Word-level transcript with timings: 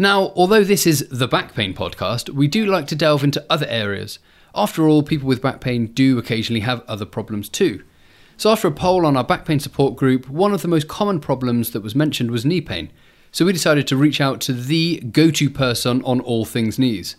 Now, 0.00 0.32
although 0.36 0.62
this 0.62 0.86
is 0.86 1.08
the 1.10 1.26
Back 1.26 1.56
Pain 1.56 1.74
Podcast, 1.74 2.30
we 2.30 2.46
do 2.46 2.64
like 2.64 2.86
to 2.86 2.94
delve 2.94 3.24
into 3.24 3.44
other 3.50 3.66
areas. 3.66 4.20
After 4.54 4.86
all, 4.86 5.02
people 5.02 5.26
with 5.26 5.42
back 5.42 5.60
pain 5.60 5.88
do 5.88 6.18
occasionally 6.18 6.60
have 6.60 6.84
other 6.86 7.04
problems 7.04 7.48
too. 7.48 7.82
So, 8.36 8.52
after 8.52 8.68
a 8.68 8.72
poll 8.72 9.04
on 9.04 9.16
our 9.16 9.24
back 9.24 9.44
pain 9.44 9.58
support 9.58 9.96
group, 9.96 10.28
one 10.28 10.54
of 10.54 10.62
the 10.62 10.68
most 10.68 10.86
common 10.86 11.18
problems 11.18 11.72
that 11.72 11.82
was 11.82 11.96
mentioned 11.96 12.30
was 12.30 12.46
knee 12.46 12.60
pain. 12.60 12.92
So, 13.32 13.44
we 13.44 13.52
decided 13.52 13.88
to 13.88 13.96
reach 13.96 14.20
out 14.20 14.40
to 14.42 14.52
the 14.52 15.00
go 15.00 15.32
to 15.32 15.50
person 15.50 16.00
on 16.04 16.20
all 16.20 16.44
things 16.44 16.78
knees. 16.78 17.16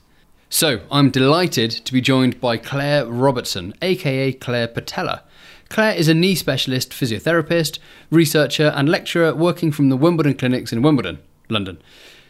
So, 0.49 0.79
I'm 0.89 1.11
delighted 1.11 1.71
to 1.71 1.91
be 1.91 1.99
joined 1.99 2.39
by 2.39 2.55
Claire 2.55 3.05
Robertson, 3.05 3.73
aka 3.81 4.31
Claire 4.31 4.69
Patella. 4.69 5.23
Claire 5.67 5.95
is 5.97 6.07
a 6.07 6.13
knee 6.13 6.33
specialist, 6.33 6.91
physiotherapist, 6.91 7.77
researcher, 8.09 8.71
and 8.73 8.87
lecturer 8.87 9.35
working 9.35 9.73
from 9.73 9.89
the 9.89 9.97
Wimbledon 9.97 10.35
clinics 10.35 10.71
in 10.71 10.81
Wimbledon, 10.81 11.19
London. 11.49 11.81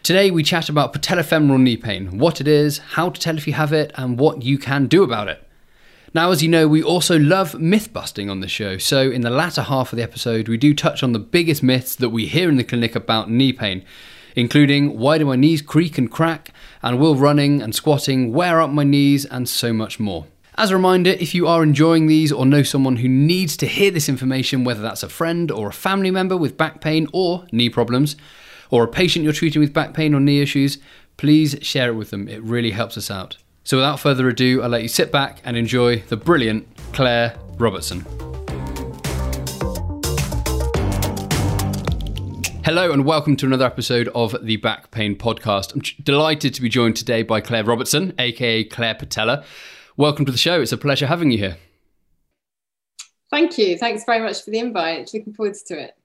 Today, 0.03 0.31
we 0.31 0.44
chat 0.44 0.70
about 0.70 0.94
patellofemoral 0.94 1.59
knee 1.59 1.77
pain, 1.77 2.17
what 2.17 2.41
it 2.41 2.48
is, 2.48 2.80
how 2.80 3.09
to 3.09 3.19
tell 3.19 3.38
if 3.38 3.45
you 3.45 3.53
have 3.53 3.73
it, 3.73 3.92
and 3.95 4.17
what 4.17 4.41
you 4.41 4.58
can 4.58 4.88
do 4.88 5.03
about 5.03 5.28
it. 5.28 5.45
Now, 6.14 6.31
as 6.31 6.41
you 6.41 6.50
know, 6.50 6.67
we 6.67 6.81
also 6.81 7.19
love 7.19 7.59
myth 7.59 7.94
busting 7.94 8.30
on 8.30 8.39
the 8.39 8.47
show, 8.47 8.78
so 8.78 9.11
in 9.11 9.22
the 9.22 9.30
latter 9.30 9.64
half 9.64 9.94
of 9.94 9.97
the 9.97 10.03
episode, 10.03 10.47
we 10.47 10.58
do 10.58 10.73
touch 10.73 11.03
on 11.03 11.11
the 11.11 11.19
biggest 11.19 11.61
myths 11.61 11.95
that 11.95 12.09
we 12.09 12.25
hear 12.25 12.50
in 12.50 12.58
the 12.58 12.64
clinic 12.64 12.95
about 12.95 13.30
knee 13.30 13.53
pain 13.53 13.86
including 14.36 14.97
why 14.97 15.17
do 15.17 15.25
my 15.25 15.36
knees 15.36 15.61
creak 15.61 15.97
and 15.97 16.11
crack, 16.11 16.53
and 16.81 17.00
will 17.00 17.16
running 17.16 17.61
and 17.61 17.75
squatting 17.75 18.31
wear 18.34 18.61
up 18.61 18.69
my 18.69 18.84
knees, 18.84 19.25
and 19.25 19.47
so 19.47 19.73
much 19.73 20.00
more. 20.00 20.25
As 20.56 20.72
a 20.72 20.75
reminder, 20.75 21.11
if 21.11 21.34
you 21.34 21.47
are 21.47 21.63
enjoying 21.63 22.08
these 22.08 22.31
or 22.31 22.45
know 22.45 22.63
someone 22.63 22.97
who 22.97 23.08
needs 23.08 23.56
to 23.58 23.66
hear 23.66 23.91
this 23.91 24.09
information, 24.09 24.63
whether 24.63 24.81
that's 24.81 25.03
a 25.03 25.09
friend 25.09 25.52
or 25.52 25.69
a 25.69 25.73
family 25.73 26.11
member 26.11 26.36
with 26.36 26.58
back 26.58 26.81
pain 26.81 27.08
or 27.13 27.45
knee 27.52 27.69
problems, 27.69 28.16
or 28.70 28.84
a 28.84 28.88
patient 28.88 29.23
you're 29.23 29.34
treating 29.34 29.59
with 29.59 29.73
back 29.73 29.94
pain 29.94 30.14
or 30.14 30.20
knee 30.20 30.42
issues, 30.42 30.78
please 31.17 31.58
share 31.62 31.89
it 31.89 31.95
with 31.95 32.12
them. 32.12 32.28
It 32.28 32.42
really 32.44 32.72
helps 32.72 32.98
us 32.98 33.09
out. 33.09 33.38
So 33.64 33.78
without 33.78 34.00
further 34.00 34.28
ado, 34.28 34.62
I'll 34.62 34.70
let 34.70 34.81
you 34.81 34.88
sit 34.88 35.12
back 35.12 35.42
and 35.44 35.58
enjoy 35.58 36.00
the 36.03 36.17
brilliant 36.17 36.67
Claire 36.94 37.36
Robertson. 37.58 38.06
Hello 42.64 42.92
and 42.92 43.03
welcome 43.03 43.36
to 43.38 43.47
another 43.47 43.66
episode 43.66 44.09
of 44.09 44.36
the 44.44 44.58
Back 44.58 44.92
Pain 44.92 45.16
Podcast. 45.16 45.73
I'm 45.73 45.81
delighted 46.03 46.53
to 46.53 46.62
be 46.62 46.70
joined 46.70 46.95
today 46.95 47.23
by 47.23 47.42
Claire 47.42 47.64
Robertson, 47.64 48.14
aka 48.20 48.64
Claire 48.64 48.95
Patella. 48.95 49.44
Welcome 49.97 50.25
to 50.25 50.31
the 50.31 50.38
show. 50.38 50.62
It's 50.62 50.72
a 50.72 50.78
pleasure 50.78 51.08
having 51.08 51.31
you 51.31 51.40
here. 51.40 51.58
Thank 53.31 53.58
you. 53.58 53.78
Thanks 53.78 54.03
very 54.06 54.20
much 54.20 54.44
for 54.44 54.52
the 54.52 54.59
invite. 54.59 55.12
Looking 55.14 55.34
forward 55.34 55.56
to 55.67 55.80
it. 55.80 55.98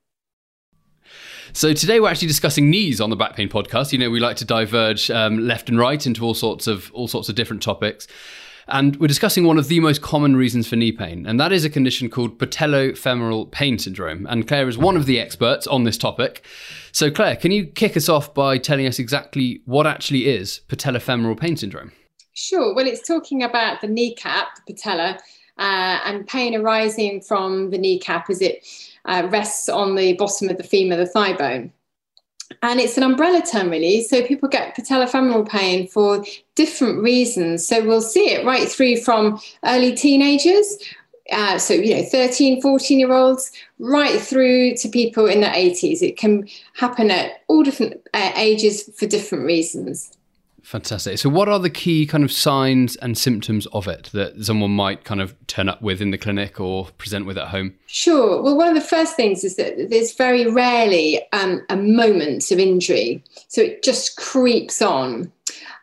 So 1.57 1.73
today 1.73 2.01
we're 2.01 2.11
actually 2.11 2.27
discussing 2.27 2.69
knees 2.69 3.01
on 3.01 3.11
the 3.11 3.17
Back 3.17 3.37
Pain 3.37 3.49
Podcast. 3.49 3.93
You 3.93 3.99
know, 3.99 4.11
we 4.11 4.19
like 4.19 4.37
to 4.39 4.45
diverge 4.45 5.09
um, 5.09 5.39
left 5.39 5.69
and 5.69 5.79
right 5.79 6.05
into 6.05 6.25
all 6.25 6.35
sorts 6.35 6.67
of 6.67 6.91
all 6.93 7.07
sorts 7.07 7.29
of 7.29 7.37
different 7.37 7.63
topics. 7.63 8.09
And 8.67 8.97
we're 8.97 9.07
discussing 9.07 9.45
one 9.45 9.57
of 9.57 9.69
the 9.69 9.79
most 9.79 10.03
common 10.03 10.35
reasons 10.35 10.67
for 10.67 10.75
knee 10.75 10.91
pain, 10.91 11.25
and 11.27 11.39
that 11.39 11.53
is 11.53 11.65
a 11.65 11.71
condition 11.71 12.11
called 12.11 12.41
patellofemoral 12.41 13.53
pain 13.53 13.79
syndrome. 13.79 14.27
And 14.27 14.49
Claire 14.49 14.69
is 14.69 14.77
one 14.77 14.97
of 14.97 15.07
the 15.07 15.21
experts 15.21 15.69
on 15.69 15.85
this 15.85 15.97
topic. 15.97 16.45
So, 16.91 17.09
Claire, 17.09 17.37
can 17.37 17.53
you 17.53 17.67
kick 17.67 17.97
us 17.97 18.09
off 18.09 18.35
by 18.35 18.59
telling 18.59 18.87
us 18.89 18.99
exactly 18.99 19.63
what 19.65 19.87
actually 19.87 20.27
is 20.27 20.63
patellofemoral 20.67 21.39
pain 21.39 21.57
syndrome? 21.57 21.93
Sure. 22.33 22.75
Well, 22.75 22.89
it's 22.89 23.07
talking 23.07 23.45
about 23.45 23.81
the 23.81 23.87
kneecap, 23.87 24.57
the 24.57 24.75
patella, 24.75 25.21
uh, 25.59 26.01
and 26.05 26.27
pain 26.27 26.57
arising 26.57 27.21
from 27.21 27.71
the 27.71 27.79
kneecap 27.79 28.29
as 28.29 28.41
it 28.43 28.67
uh, 29.05 29.29
rests 29.31 29.69
on 29.69 29.95
the 29.95 30.15
bottom 30.15 30.49
of 30.49 30.57
the 30.57 30.63
femur, 30.63 30.97
the 30.97 31.07
thigh 31.07 31.33
bone. 31.33 31.73
And 32.63 32.79
it's 32.79 32.97
an 32.97 33.03
umbrella 33.03 33.43
term 33.43 33.71
really 33.71 34.03
so 34.03 34.23
people 34.23 34.49
get 34.49 34.77
patellofemoral 34.77 35.49
pain 35.49 35.89
for 35.89 36.25
different 36.55 37.03
reasons. 37.03 37.67
So 37.67 37.85
we'll 37.85 38.03
see 38.03 38.31
it 38.31 38.45
right 38.45 38.69
through 38.69 38.99
from 38.99 39.41
early 39.65 39.95
teenagers 39.95 40.79
uh, 41.33 41.59
so 41.59 41.75
you 41.75 41.97
know 41.97 42.03
13 42.03 42.61
14 42.61 42.99
year 42.99 43.13
olds 43.13 43.51
right 43.79 44.21
through 44.21 44.75
to 44.77 44.89
people 44.89 45.27
in 45.27 45.41
their 45.41 45.53
80s 45.53 46.03
it 46.03 46.17
can 46.17 46.47
happen 46.75 47.11
at 47.11 47.43
all 47.49 47.63
different 47.63 48.01
uh, 48.13 48.33
ages 48.37 48.91
for 48.95 49.07
different 49.07 49.45
reasons 49.45 50.17
Fantastic. 50.65 51.19
So, 51.19 51.29
what 51.29 51.47
are 51.47 51.59
the 51.59 51.69
key 51.69 52.07
kind 52.07 52.25
of 52.25 52.33
signs 52.33 52.97
and 52.97 53.19
symptoms 53.19 53.67
of 53.67 53.87
it 53.87 54.09
that 54.15 54.43
someone 54.47 54.71
might 54.71 55.05
kind 55.05 55.21
of 55.21 55.35
turn 55.47 55.69
up 55.69 55.83
with 55.83 56.01
in 56.01 56.11
the 56.11 56.17
clinic 56.17 56.59
or 56.59 56.87
present 56.97 57.27
with 57.27 57.37
at 57.37 57.49
home? 57.49 57.75
Sure. 57.87 58.41
Well, 58.41 58.57
one 58.57 58.69
of 58.69 58.75
the 58.75 58.81
first 58.81 59.15
things 59.15 59.45
is 59.45 59.57
that 59.57 59.91
there's 59.91 60.15
very 60.15 60.51
rarely 60.51 61.21
um, 61.33 61.61
a 61.69 61.77
moment 61.77 62.51
of 62.51 62.59
injury. 62.59 63.23
So, 63.49 63.61
it 63.61 63.83
just 63.83 64.17
creeps 64.17 64.81
on. 64.81 65.31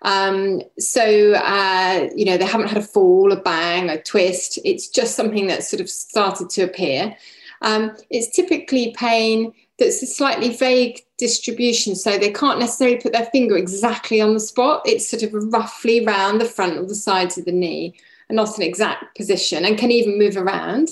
Um, 0.02 0.64
so, 0.80 1.34
uh, 1.34 2.10
you 2.16 2.26
know, 2.26 2.38
they 2.38 2.46
haven't 2.46 2.70
had 2.70 2.80
a 2.80 2.82
fall, 2.82 3.32
a 3.32 3.40
bang, 3.40 3.88
a 3.88 4.02
twist. 4.02 4.58
It's 4.66 4.88
just 4.88 5.16
something 5.16 5.46
that's 5.46 5.70
sort 5.70 5.82
of 5.82 5.92
started 5.92 6.50
to 6.52 6.64
appear. 6.64 7.16
Um, 7.62 7.96
it's 8.10 8.36
typically 8.36 8.96
pain 8.98 9.54
that's 9.82 10.04
a 10.04 10.06
slightly 10.06 10.56
vague 10.56 11.02
distribution. 11.18 11.96
So 11.96 12.18
they 12.18 12.32
can't 12.32 12.60
necessarily 12.60 12.98
put 12.98 13.14
their 13.14 13.26
finger 13.26 13.58
exactly 13.58 14.22
on 14.22 14.34
the 14.34 14.40
spot. 14.40 14.84
It's 14.86 15.10
sort 15.10 15.24
of 15.24 15.34
roughly 15.52 16.06
round 16.06 16.40
the 16.40 16.46
front 16.46 16.78
or 16.78 16.86
the 16.86 16.96
sides 16.96 17.38
of 17.38 17.46
the 17.46 17.52
knee 17.52 17.96
and 18.30 18.36
not 18.36 18.58
an 18.58 18.64
exact 18.64 19.18
position 19.18 19.66
and 19.66 19.78
can 19.78 19.92
even 19.92 20.20
move 20.20 20.38
around. 20.38 20.90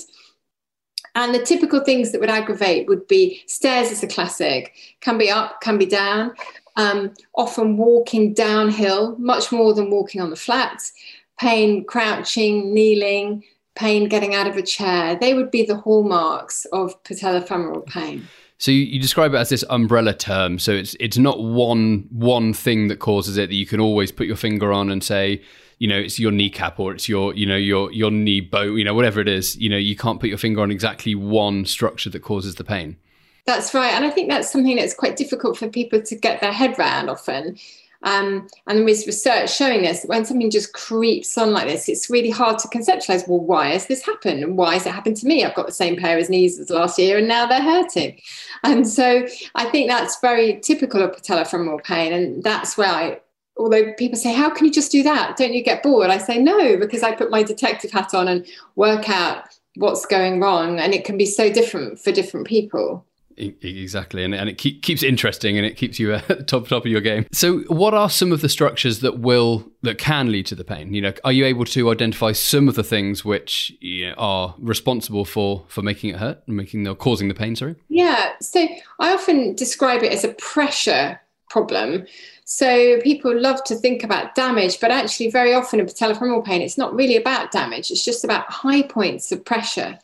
And 1.14 1.34
the 1.34 1.42
typical 1.42 1.80
things 1.80 2.12
that 2.12 2.20
would 2.20 2.30
aggravate 2.30 2.88
would 2.88 3.06
be 3.06 3.42
stairs 3.46 3.90
is 3.90 4.02
a 4.02 4.08
classic, 4.08 4.74
can 5.00 5.18
be 5.18 5.30
up, 5.30 5.60
can 5.60 5.78
be 5.78 5.86
down, 5.86 6.34
um, 6.76 7.14
often 7.34 7.76
walking 7.76 8.32
downhill, 8.32 9.16
much 9.18 9.52
more 9.52 9.72
than 9.72 9.90
walking 9.90 10.20
on 10.20 10.30
the 10.30 10.36
flats, 10.36 10.92
pain 11.38 11.84
crouching, 11.84 12.74
kneeling, 12.74 13.44
pain 13.74 14.08
getting 14.08 14.34
out 14.34 14.46
of 14.46 14.56
a 14.56 14.62
chair. 14.62 15.16
They 15.16 15.34
would 15.34 15.50
be 15.50 15.64
the 15.64 15.76
hallmarks 15.76 16.64
of 16.66 17.02
patellofemoral 17.02 17.86
pain. 17.86 18.28
So 18.60 18.70
you, 18.70 18.82
you, 18.82 19.00
describe 19.00 19.32
it 19.32 19.38
as 19.38 19.48
this 19.48 19.64
umbrella 19.70 20.12
term. 20.12 20.58
So 20.58 20.72
it's 20.72 20.94
it's 21.00 21.16
not 21.16 21.42
one 21.42 22.06
one 22.10 22.52
thing 22.52 22.88
that 22.88 22.98
causes 22.98 23.38
it 23.38 23.48
that 23.48 23.54
you 23.54 23.64
can 23.64 23.80
always 23.80 24.12
put 24.12 24.26
your 24.26 24.36
finger 24.36 24.70
on 24.70 24.90
and 24.90 25.02
say, 25.02 25.42
you 25.78 25.88
know, 25.88 25.98
it's 25.98 26.18
your 26.18 26.30
kneecap 26.30 26.78
or 26.78 26.92
it's 26.92 27.08
your 27.08 27.34
you 27.34 27.46
know 27.46 27.56
your 27.56 27.90
your 27.90 28.10
knee 28.10 28.42
bone, 28.42 28.76
you 28.76 28.84
know, 28.84 28.92
whatever 28.92 29.18
it 29.18 29.28
is. 29.28 29.56
You 29.56 29.70
know, 29.70 29.78
you 29.78 29.96
can't 29.96 30.20
put 30.20 30.28
your 30.28 30.36
finger 30.36 30.60
on 30.60 30.70
exactly 30.70 31.14
one 31.14 31.64
structure 31.64 32.10
that 32.10 32.20
causes 32.20 32.56
the 32.56 32.64
pain. 32.64 32.98
That's 33.46 33.72
right, 33.72 33.94
and 33.94 34.04
I 34.04 34.10
think 34.10 34.28
that's 34.28 34.52
something 34.52 34.76
that's 34.76 34.92
quite 34.92 35.16
difficult 35.16 35.56
for 35.56 35.66
people 35.66 36.02
to 36.02 36.14
get 36.14 36.42
their 36.42 36.52
head 36.52 36.78
around 36.78 37.08
often. 37.08 37.56
Um, 38.02 38.48
and 38.66 38.78
there 38.78 38.88
is 38.88 39.06
research 39.06 39.54
showing 39.54 39.82
this 39.82 40.04
when 40.04 40.24
something 40.24 40.50
just 40.50 40.72
creeps 40.72 41.36
on 41.36 41.52
like 41.52 41.68
this, 41.68 41.88
it's 41.88 42.08
really 42.08 42.30
hard 42.30 42.58
to 42.60 42.68
conceptualize. 42.68 43.28
Well, 43.28 43.40
why 43.40 43.68
has 43.72 43.86
this 43.86 44.04
happened? 44.04 44.42
And 44.42 44.56
why 44.56 44.74
has 44.74 44.86
it 44.86 44.92
happened 44.92 45.18
to 45.18 45.26
me? 45.26 45.44
I've 45.44 45.54
got 45.54 45.66
the 45.66 45.72
same 45.72 45.96
pair 45.96 46.18
of 46.18 46.30
knees 46.30 46.58
as 46.58 46.70
last 46.70 46.98
year, 46.98 47.18
and 47.18 47.28
now 47.28 47.46
they're 47.46 47.62
hurting. 47.62 48.18
And 48.64 48.88
so 48.88 49.26
I 49.54 49.66
think 49.66 49.90
that's 49.90 50.20
very 50.20 50.60
typical 50.60 51.02
of 51.02 51.12
patellofemoral 51.12 51.84
pain, 51.84 52.12
and 52.12 52.42
that's 52.42 52.76
where 52.76 52.88
I. 52.88 53.20
Although 53.56 53.92
people 53.98 54.18
say, 54.18 54.32
How 54.32 54.48
can 54.48 54.64
you 54.64 54.72
just 54.72 54.90
do 54.90 55.02
that? 55.02 55.36
Don't 55.36 55.52
you 55.52 55.62
get 55.62 55.82
bored? 55.82 56.08
I 56.08 56.16
say, 56.16 56.38
No, 56.38 56.78
because 56.78 57.02
I 57.02 57.14
put 57.14 57.30
my 57.30 57.42
detective 57.42 57.90
hat 57.90 58.14
on 58.14 58.28
and 58.28 58.46
work 58.76 59.10
out 59.10 59.44
what's 59.74 60.06
going 60.06 60.40
wrong. 60.40 60.78
And 60.78 60.94
it 60.94 61.04
can 61.04 61.18
be 61.18 61.26
so 61.26 61.52
different 61.52 61.98
for 61.98 62.12
different 62.12 62.46
people. 62.46 63.04
Exactly, 63.40 64.24
and, 64.24 64.34
and 64.34 64.48
it 64.48 64.58
keep, 64.58 64.82
keeps 64.82 65.02
interesting, 65.02 65.56
and 65.56 65.66
it 65.66 65.76
keeps 65.76 65.98
you 65.98 66.14
uh, 66.14 66.22
at 66.28 66.38
the 66.38 66.44
top 66.44 66.68
top 66.68 66.84
of 66.84 66.90
your 66.90 67.00
game. 67.00 67.26
So, 67.32 67.60
what 67.68 67.94
are 67.94 68.10
some 68.10 68.32
of 68.32 68.40
the 68.40 68.48
structures 68.48 69.00
that 69.00 69.18
will 69.18 69.70
that 69.82 69.98
can 69.98 70.30
lead 70.30 70.46
to 70.46 70.54
the 70.54 70.64
pain? 70.64 70.92
You 70.92 71.02
know, 71.02 71.12
are 71.24 71.32
you 71.32 71.44
able 71.44 71.64
to 71.66 71.90
identify 71.90 72.32
some 72.32 72.68
of 72.68 72.74
the 72.74 72.84
things 72.84 73.24
which 73.24 73.72
you 73.80 74.08
know, 74.08 74.14
are 74.18 74.54
responsible 74.58 75.24
for 75.24 75.64
for 75.68 75.82
making 75.82 76.10
it 76.10 76.16
hurt 76.16 76.46
making 76.46 76.84
the 76.84 76.94
causing 76.94 77.28
the 77.28 77.34
pain? 77.34 77.56
Sorry. 77.56 77.76
Yeah. 77.88 78.32
So 78.40 78.66
I 78.98 79.12
often 79.12 79.54
describe 79.54 80.02
it 80.02 80.12
as 80.12 80.24
a 80.24 80.34
pressure 80.34 81.20
problem. 81.50 82.06
So 82.44 82.98
people 83.00 83.38
love 83.38 83.62
to 83.64 83.76
think 83.76 84.02
about 84.02 84.34
damage, 84.34 84.80
but 84.80 84.90
actually, 84.90 85.30
very 85.30 85.54
often 85.54 85.78
in 85.78 85.86
patellofemoral 85.86 86.44
pain, 86.44 86.62
it's 86.62 86.78
not 86.78 86.94
really 86.94 87.16
about 87.16 87.52
damage. 87.52 87.90
It's 87.90 88.04
just 88.04 88.24
about 88.24 88.50
high 88.50 88.82
points 88.82 89.30
of 89.30 89.44
pressure. 89.44 89.98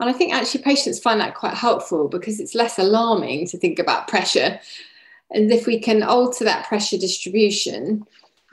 And 0.00 0.08
I 0.08 0.12
think 0.12 0.32
actually 0.32 0.62
patients 0.62 0.98
find 0.98 1.20
that 1.20 1.34
quite 1.34 1.54
helpful 1.54 2.08
because 2.08 2.40
it's 2.40 2.54
less 2.54 2.78
alarming 2.78 3.46
to 3.48 3.58
think 3.58 3.78
about 3.78 4.08
pressure. 4.08 4.60
And 5.30 5.50
if 5.52 5.66
we 5.66 5.78
can 5.80 6.02
alter 6.02 6.44
that 6.44 6.66
pressure 6.66 6.98
distribution, 6.98 8.06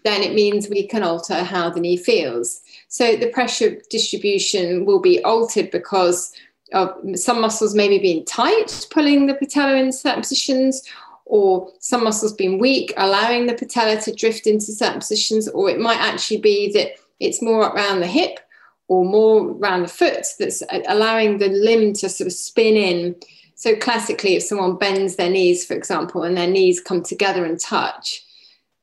then 0.03 0.21
it 0.21 0.33
means 0.33 0.69
we 0.69 0.87
can 0.87 1.03
alter 1.03 1.43
how 1.43 1.69
the 1.69 1.79
knee 1.79 1.97
feels. 1.97 2.61
So 2.87 3.15
the 3.15 3.29
pressure 3.29 3.81
distribution 3.89 4.85
will 4.85 4.99
be 4.99 5.23
altered 5.23 5.71
because 5.71 6.33
of 6.73 6.95
some 7.15 7.41
muscles 7.41 7.75
maybe 7.75 7.99
being 7.99 8.25
tight, 8.25 8.87
pulling 8.91 9.27
the 9.27 9.35
patella 9.35 9.75
in 9.75 9.91
certain 9.91 10.21
positions, 10.21 10.83
or 11.25 11.71
some 11.79 12.03
muscles 12.03 12.33
being 12.33 12.59
weak, 12.59 12.93
allowing 12.97 13.47
the 13.47 13.55
patella 13.55 13.99
to 14.01 14.13
drift 14.13 14.45
into 14.45 14.71
certain 14.71 14.99
positions, 14.99 15.47
or 15.49 15.69
it 15.69 15.79
might 15.79 15.99
actually 15.99 16.37
be 16.37 16.71
that 16.73 16.91
it's 17.19 17.41
more 17.41 17.67
around 17.67 17.99
the 17.99 18.07
hip 18.07 18.39
or 18.87 19.03
more 19.03 19.51
around 19.51 19.83
the 19.83 19.87
foot 19.87 20.25
that's 20.39 20.61
allowing 20.87 21.37
the 21.37 21.49
limb 21.49 21.93
to 21.93 22.09
sort 22.09 22.27
of 22.27 22.33
spin 22.33 22.75
in. 22.75 23.15
So, 23.55 23.75
classically, 23.75 24.35
if 24.35 24.43
someone 24.43 24.77
bends 24.77 25.15
their 25.15 25.29
knees, 25.29 25.65
for 25.65 25.73
example, 25.73 26.23
and 26.23 26.37
their 26.37 26.47
knees 26.47 26.81
come 26.81 27.01
together 27.01 27.45
and 27.45 27.59
touch, 27.59 28.23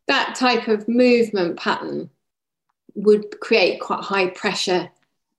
that 0.09 0.35
type 0.35 0.69
of 0.69 0.89
movement 0.89 1.59
pattern 1.59 2.11
would 2.95 3.41
create 3.41 3.81
quite 3.81 4.03
high 4.03 4.29
pressure 4.29 4.91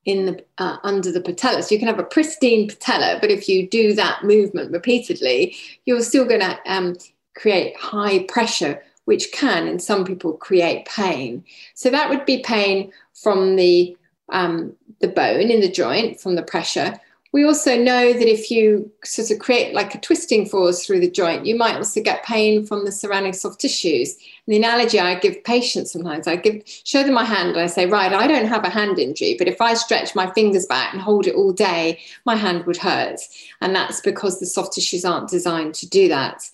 in 0.06 0.26
the 0.26 0.46
uh, 0.58 0.78
under 0.84 1.12
the 1.12 1.22
patella. 1.22 1.64
So 1.64 1.74
you 1.74 1.80
can 1.80 1.88
have 1.88 2.00
a 2.00 2.04
pristine 2.04 2.68
patella, 2.68 3.18
but 3.22 3.32
if 3.32 3.48
you 3.48 3.68
do 3.68 3.94
that 3.94 4.24
movement 4.24 4.72
repeatedly, 4.72 5.56
you're 5.86 6.02
still 6.02 6.26
going 6.26 6.42
to 6.42 6.60
um, 6.66 6.96
create 7.36 7.76
high 7.78 8.24
pressure, 8.24 8.84
which 9.06 9.32
can, 9.32 9.68
in 9.68 9.80
some 9.80 10.06
people, 10.06 10.34
create 10.34 10.86
pain. 10.86 11.44
So 11.74 11.90
that 11.90 12.10
would 12.10 12.26
be 12.26 12.44
pain 12.44 12.92
from 13.14 13.56
the 13.56 13.98
um, 14.30 14.74
the 15.00 15.08
bone 15.08 15.50
in 15.50 15.62
the 15.62 15.72
joint 15.72 16.20
from 16.20 16.36
the 16.36 16.44
pressure. 16.44 17.00
We 17.34 17.44
also 17.44 17.76
know 17.76 18.14
that 18.14 18.32
if 18.32 18.52
you 18.52 18.92
sort 19.04 19.32
of 19.32 19.40
create 19.40 19.74
like 19.74 19.96
a 19.96 20.00
twisting 20.00 20.46
force 20.46 20.86
through 20.86 21.00
the 21.00 21.10
joint, 21.10 21.48
you 21.48 21.56
might 21.56 21.78
also 21.78 22.00
get 22.00 22.24
pain 22.24 22.64
from 22.64 22.86
the 22.86 22.92
surrounding 22.92 23.34
soft 23.34 23.60
tissues. 23.60 24.14
And 24.46 24.54
the 24.54 24.58
analogy 24.58 25.00
I 25.00 25.16
give 25.16 25.44
patients 25.44 25.92
sometimes, 25.92 26.28
I 26.28 26.36
give 26.36 26.62
show 26.66 27.02
them 27.02 27.16
my 27.16 27.26
hand 27.26 27.50
and 27.50 27.60
I 27.60 27.66
say, 27.66 27.88
right, 27.88 28.14
I 28.14 28.28
don't 28.28 28.46
have 28.46 28.64
a 28.66 28.70
hand 28.70 29.00
injury, 29.00 29.36
but 29.40 29.48
if 29.48 29.60
I 29.60 29.74
stretch 29.74 30.14
my 30.14 30.32
fingers 30.34 30.68
back 30.68 30.94
and 30.94 31.02
hold 31.02 31.26
it 31.26 31.34
all 31.34 31.54
day, 31.54 32.00
my 32.24 32.36
hand 32.36 32.66
would 32.66 32.78
hurt. 32.78 33.20
And 33.62 33.76
that's 33.76 34.00
because 34.00 34.40
the 34.40 34.46
soft 34.46 34.74
tissues 34.74 35.04
aren't 35.04 35.30
designed 35.30 35.74
to 35.76 35.90
do 35.90 36.08
that. 36.10 36.48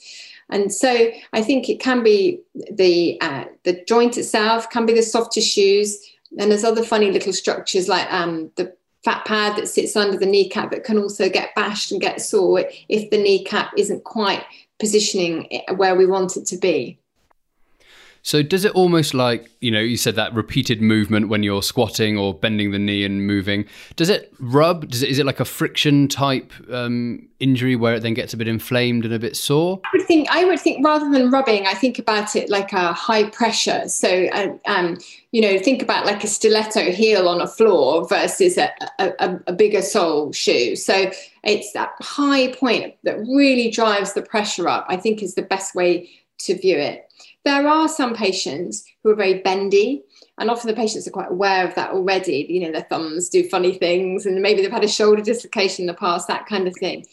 And 0.49 0.73
so 0.73 1.11
I 1.33 1.41
think 1.43 1.69
it 1.69 1.81
can 1.81 2.03
be 2.03 2.39
the 2.71 3.19
uh, 3.21 3.45
the 3.63 3.83
joint 3.83 4.17
itself, 4.17 4.69
can 4.69 4.85
be 4.85 4.93
the 4.93 5.03
soft 5.03 5.33
tissues, 5.33 5.99
and 6.37 6.51
there's 6.51 6.63
other 6.63 6.83
funny 6.83 7.11
little 7.11 7.33
structures 7.33 7.87
like 7.87 8.11
um, 8.11 8.51
the 8.55 8.73
fat 9.03 9.25
pad 9.25 9.55
that 9.57 9.67
sits 9.67 9.95
under 9.95 10.17
the 10.17 10.25
kneecap 10.25 10.71
that 10.71 10.83
can 10.83 10.97
also 10.97 11.29
get 11.29 11.55
bashed 11.55 11.91
and 11.91 12.01
get 12.01 12.21
sore 12.21 12.65
if 12.89 13.09
the 13.09 13.17
kneecap 13.17 13.71
isn't 13.77 14.03
quite 14.03 14.43
positioning 14.79 15.61
where 15.75 15.95
we 15.95 16.05
want 16.05 16.37
it 16.37 16.45
to 16.47 16.57
be. 16.57 16.98
So 18.21 18.43
does 18.43 18.65
it 18.65 18.73
almost 18.73 19.13
like, 19.13 19.49
you 19.61 19.71
know, 19.71 19.79
you 19.79 19.97
said 19.97 20.15
that 20.15 20.33
repeated 20.33 20.81
movement 20.81 21.29
when 21.29 21.43
you're 21.43 21.63
squatting 21.63 22.17
or 22.17 22.33
bending 22.33 22.71
the 22.71 22.79
knee 22.79 23.03
and 23.03 23.25
moving, 23.25 23.65
does 23.95 24.09
it 24.09 24.33
rub? 24.39 24.89
Does 24.89 25.03
it, 25.03 25.09
is 25.09 25.19
it 25.19 25.25
like 25.25 25.39
a 25.39 25.45
friction 25.45 26.07
type 26.07 26.51
um, 26.71 27.27
injury 27.39 27.75
where 27.75 27.95
it 27.95 28.01
then 28.01 28.13
gets 28.13 28.33
a 28.33 28.37
bit 28.37 28.47
inflamed 28.47 29.05
and 29.05 29.13
a 29.13 29.19
bit 29.19 29.35
sore? 29.35 29.79
I 29.85 29.89
would 29.97 30.05
think, 30.05 30.29
I 30.29 30.45
would 30.45 30.59
think 30.59 30.85
rather 30.85 31.09
than 31.09 31.31
rubbing, 31.31 31.65
I 31.65 31.73
think 31.73 31.97
about 31.97 32.35
it 32.35 32.49
like 32.49 32.73
a 32.73 32.93
high 32.93 33.29
pressure. 33.29 33.87
So, 33.87 34.27
uh, 34.33 34.49
um, 34.65 34.99
you 35.31 35.41
know, 35.41 35.57
think 35.59 35.81
about 35.81 36.05
like 36.05 36.23
a 36.23 36.27
stiletto 36.27 36.91
heel 36.91 37.29
on 37.29 37.41
a 37.41 37.47
floor 37.47 38.07
versus 38.07 38.57
a, 38.57 38.71
a, 38.99 39.39
a 39.47 39.53
bigger 39.53 39.81
sole 39.81 40.31
shoe. 40.33 40.75
So 40.75 41.11
it's 41.43 41.71
that 41.73 41.91
high 42.01 42.53
point 42.53 42.95
that 43.03 43.17
really 43.19 43.71
drives 43.71 44.13
the 44.13 44.21
pressure 44.21 44.67
up, 44.67 44.85
I 44.89 44.97
think 44.97 45.23
is 45.23 45.35
the 45.35 45.41
best 45.41 45.75
way 45.75 46.09
to 46.39 46.57
view 46.57 46.77
it. 46.77 47.05
There 47.45 47.67
are 47.67 47.87
some 47.87 48.13
patients 48.13 48.83
who 49.03 49.09
are 49.11 49.15
very 49.15 49.39
bendy, 49.39 50.03
and 50.37 50.49
often 50.49 50.67
the 50.67 50.75
patients 50.75 51.07
are 51.07 51.11
quite 51.11 51.31
aware 51.31 51.67
of 51.67 51.73
that 51.75 51.91
already. 51.91 52.45
You 52.49 52.61
know, 52.61 52.71
their 52.71 52.87
thumbs 52.89 53.29
do 53.29 53.47
funny 53.47 53.77
things, 53.77 54.25
and 54.25 54.41
maybe 54.41 54.61
they've 54.61 54.71
had 54.71 54.83
a 54.83 54.89
shoulder 54.89 55.21
dislocation 55.21 55.83
in 55.83 55.87
the 55.87 55.93
past, 55.93 56.27
that 56.27 56.47
kind 56.47 56.67
of 56.67 56.75
thing. 56.75 57.05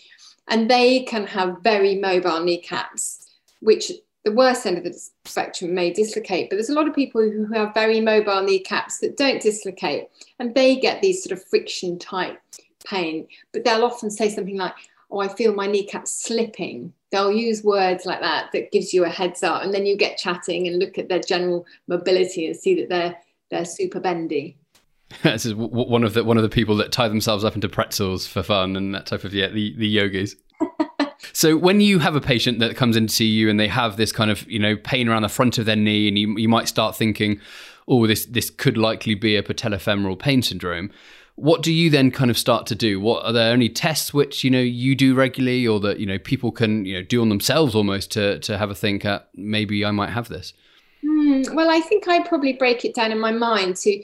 And 0.48 0.70
they 0.70 1.04
can 1.04 1.26
have 1.26 1.62
very 1.62 1.96
mobile 1.96 2.42
kneecaps, 2.42 3.28
which 3.60 3.92
the 4.24 4.32
worst 4.32 4.66
end 4.66 4.78
of 4.78 4.84
the 4.84 5.00
spectrum 5.24 5.74
may 5.74 5.92
dislocate. 5.92 6.50
But 6.50 6.56
there's 6.56 6.70
a 6.70 6.74
lot 6.74 6.88
of 6.88 6.94
people 6.94 7.22
who 7.22 7.46
have 7.52 7.74
very 7.74 8.00
mobile 8.00 8.42
kneecaps 8.42 8.98
that 8.98 9.16
don't 9.16 9.40
dislocate, 9.40 10.08
and 10.40 10.54
they 10.54 10.76
get 10.76 11.00
these 11.00 11.22
sort 11.22 11.38
of 11.38 11.44
friction 11.44 11.98
type 11.98 12.40
pain. 12.84 13.28
But 13.52 13.64
they'll 13.64 13.84
often 13.84 14.10
say 14.10 14.28
something 14.28 14.56
like, 14.56 14.74
Oh, 15.10 15.20
I 15.20 15.28
feel 15.28 15.54
my 15.54 15.66
kneecap 15.66 16.08
slipping 16.08 16.92
they'll 17.10 17.32
use 17.32 17.62
words 17.62 18.04
like 18.04 18.20
that 18.20 18.50
that 18.52 18.72
gives 18.72 18.92
you 18.92 19.04
a 19.04 19.08
heads 19.08 19.42
up. 19.42 19.62
And 19.62 19.72
then 19.72 19.86
you 19.86 19.96
get 19.96 20.18
chatting 20.18 20.66
and 20.66 20.78
look 20.78 20.98
at 20.98 21.08
their 21.08 21.20
general 21.20 21.66
mobility 21.86 22.46
and 22.46 22.56
see 22.56 22.74
that 22.80 22.88
they're 22.88 23.16
they're 23.50 23.64
super 23.64 24.00
bendy. 24.00 24.56
This 25.22 25.46
is 25.46 25.54
one 25.54 26.02
of 26.02 26.14
the 26.14 26.24
one 26.24 26.36
of 26.36 26.42
the 26.42 26.48
people 26.48 26.76
that 26.76 26.92
tie 26.92 27.08
themselves 27.08 27.44
up 27.44 27.54
into 27.54 27.68
pretzels 27.68 28.26
for 28.26 28.42
fun 28.42 28.74
and 28.76 28.94
that 28.94 29.06
type 29.06 29.24
of 29.24 29.32
yeah 29.32 29.48
the 29.48 29.74
the 29.76 29.88
yogis. 29.88 30.36
So 31.32 31.56
when 31.56 31.80
you 31.80 31.98
have 31.98 32.16
a 32.16 32.20
patient 32.20 32.60
that 32.60 32.76
comes 32.76 32.96
in 32.96 33.08
to 33.08 33.12
see 33.12 33.26
you 33.26 33.50
and 33.50 33.60
they 33.60 33.68
have 33.68 33.96
this 33.96 34.10
kind 34.10 34.30
of 34.30 34.48
you 34.50 34.58
know 34.58 34.76
pain 34.76 35.08
around 35.08 35.22
the 35.22 35.28
front 35.28 35.58
of 35.58 35.66
their 35.66 35.76
knee 35.76 36.08
and 36.08 36.18
you, 36.18 36.36
you 36.38 36.48
might 36.48 36.66
start 36.66 36.96
thinking 36.96 37.40
oh 37.88 38.06
this 38.06 38.26
this 38.26 38.48
could 38.48 38.78
likely 38.78 39.14
be 39.14 39.36
a 39.36 39.42
patellofemoral 39.42 40.18
pain 40.18 40.40
syndrome 40.40 40.90
what 41.36 41.62
do 41.62 41.72
you 41.72 41.90
then 41.90 42.10
kind 42.10 42.30
of 42.30 42.38
start 42.38 42.66
to 42.66 42.74
do? 42.74 42.98
What 42.98 43.24
are 43.24 43.32
there 43.32 43.52
any 43.52 43.68
tests 43.68 44.12
which 44.12 44.42
you 44.42 44.50
know 44.50 44.60
you 44.60 44.94
do 44.94 45.14
regularly, 45.14 45.66
or 45.66 45.78
that 45.80 46.00
you 46.00 46.06
know 46.06 46.18
people 46.18 46.50
can 46.50 46.84
you 46.84 46.96
know 46.96 47.02
do 47.02 47.20
on 47.20 47.28
themselves 47.28 47.74
almost 47.74 48.10
to 48.12 48.38
to 48.40 48.58
have 48.58 48.70
a 48.70 48.74
think 48.74 49.04
at 49.04 49.28
maybe 49.34 49.84
I 49.84 49.90
might 49.90 50.10
have 50.10 50.28
this? 50.28 50.54
Mm, 51.04 51.54
well, 51.54 51.70
I 51.70 51.80
think 51.80 52.08
I 52.08 52.26
probably 52.26 52.54
break 52.54 52.84
it 52.84 52.94
down 52.94 53.12
in 53.12 53.20
my 53.20 53.32
mind 53.32 53.76
to 53.76 54.02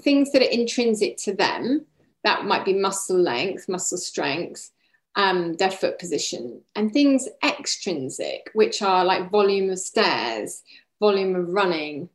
things 0.00 0.30
that 0.32 0.42
are 0.42 0.50
intrinsic 0.50 1.16
to 1.18 1.34
them. 1.34 1.84
That 2.22 2.46
might 2.46 2.64
be 2.64 2.72
muscle 2.72 3.18
length, 3.18 3.68
muscle 3.68 3.98
strength, 3.98 4.70
um, 5.16 5.54
their 5.54 5.72
foot 5.72 5.98
position, 5.98 6.62
and 6.76 6.92
things 6.92 7.28
extrinsic, 7.44 8.50
which 8.54 8.80
are 8.80 9.04
like 9.04 9.30
volume 9.30 9.70
of 9.70 9.80
stairs, 9.80 10.62
volume 11.00 11.34
of 11.34 11.48
running. 11.48 12.08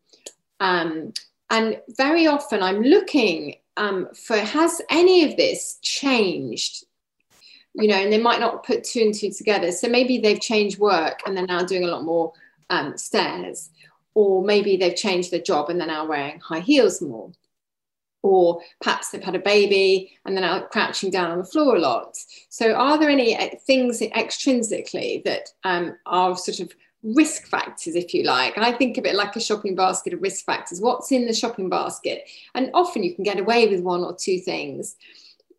Um, 0.62 1.14
and 1.50 1.82
very 1.98 2.26
often 2.26 2.64
I'm 2.64 2.82
looking 2.82 3.56
um, 3.80 4.10
for 4.14 4.38
has 4.38 4.82
any 4.90 5.24
of 5.24 5.38
this 5.38 5.80
changed? 5.82 6.86
You 7.74 7.88
know, 7.88 7.96
and 7.96 8.12
they 8.12 8.20
might 8.20 8.42
not 8.42 8.66
put 8.66 8.84
two 8.84 9.02
and 9.02 9.14
two 9.14 9.32
together. 9.32 9.72
So 9.72 9.88
maybe 9.88 10.20
they've 10.20 10.42
changed 10.42 10.80
work 10.80 11.22
and 11.26 11.36
they're 11.36 11.46
now 11.46 11.64
doing 11.64 11.86
a 11.86 11.88
lot 11.88 12.04
more 12.04 12.34
um, 12.70 12.98
stairs, 12.98 13.70
or 14.14 14.44
maybe 14.44 14.76
they've 14.76 14.96
changed 14.96 15.32
their 15.32 15.42
job 15.42 15.70
and 15.70 15.80
they're 15.80 15.88
now 15.88 16.06
wearing 16.06 16.40
high 16.40 16.60
heels 16.60 17.02
more. 17.02 17.32
Or 18.22 18.62
perhaps 18.82 19.12
they've 19.12 19.24
had 19.24 19.36
a 19.36 19.40
baby 19.40 20.12
and 20.26 20.36
they're 20.36 20.42
now 20.42 20.64
crouching 20.64 21.10
down 21.10 21.32
on 21.32 21.38
the 21.38 21.46
floor 21.46 21.78
a 21.78 21.80
lot. 21.80 22.18
So, 22.50 22.74
are 22.74 22.98
there 22.98 23.10
any 23.10 23.38
uh, 23.38 23.56
things 23.66 24.02
extrinsically 24.02 25.24
that 25.24 25.50
um, 25.64 25.96
are 26.06 26.36
sort 26.36 26.60
of 26.60 26.74
risk 27.04 27.48
factors, 27.48 27.96
if 27.96 28.14
you 28.14 28.24
like. 28.24 28.56
And 28.56 28.66
I 28.66 28.72
think 28.72 28.98
of 28.98 29.06
it 29.06 29.16
like 29.16 29.36
a 29.36 29.40
shopping 29.40 29.76
basket 29.76 30.14
of 30.14 30.22
risk 30.22 30.46
factors. 30.46 30.82
What's 30.82 31.12
in 31.12 31.28
the 31.28 31.34
shopping 31.34 31.70
basket? 31.70 32.30
And 32.56 32.72
often 32.74 33.04
you 33.04 33.16
can 33.16 33.24
get 33.24 33.40
away 33.40 33.68
with 33.68 33.82
one 33.82 34.04
or 34.04 34.16
two 34.16 34.40
things. 34.40 34.96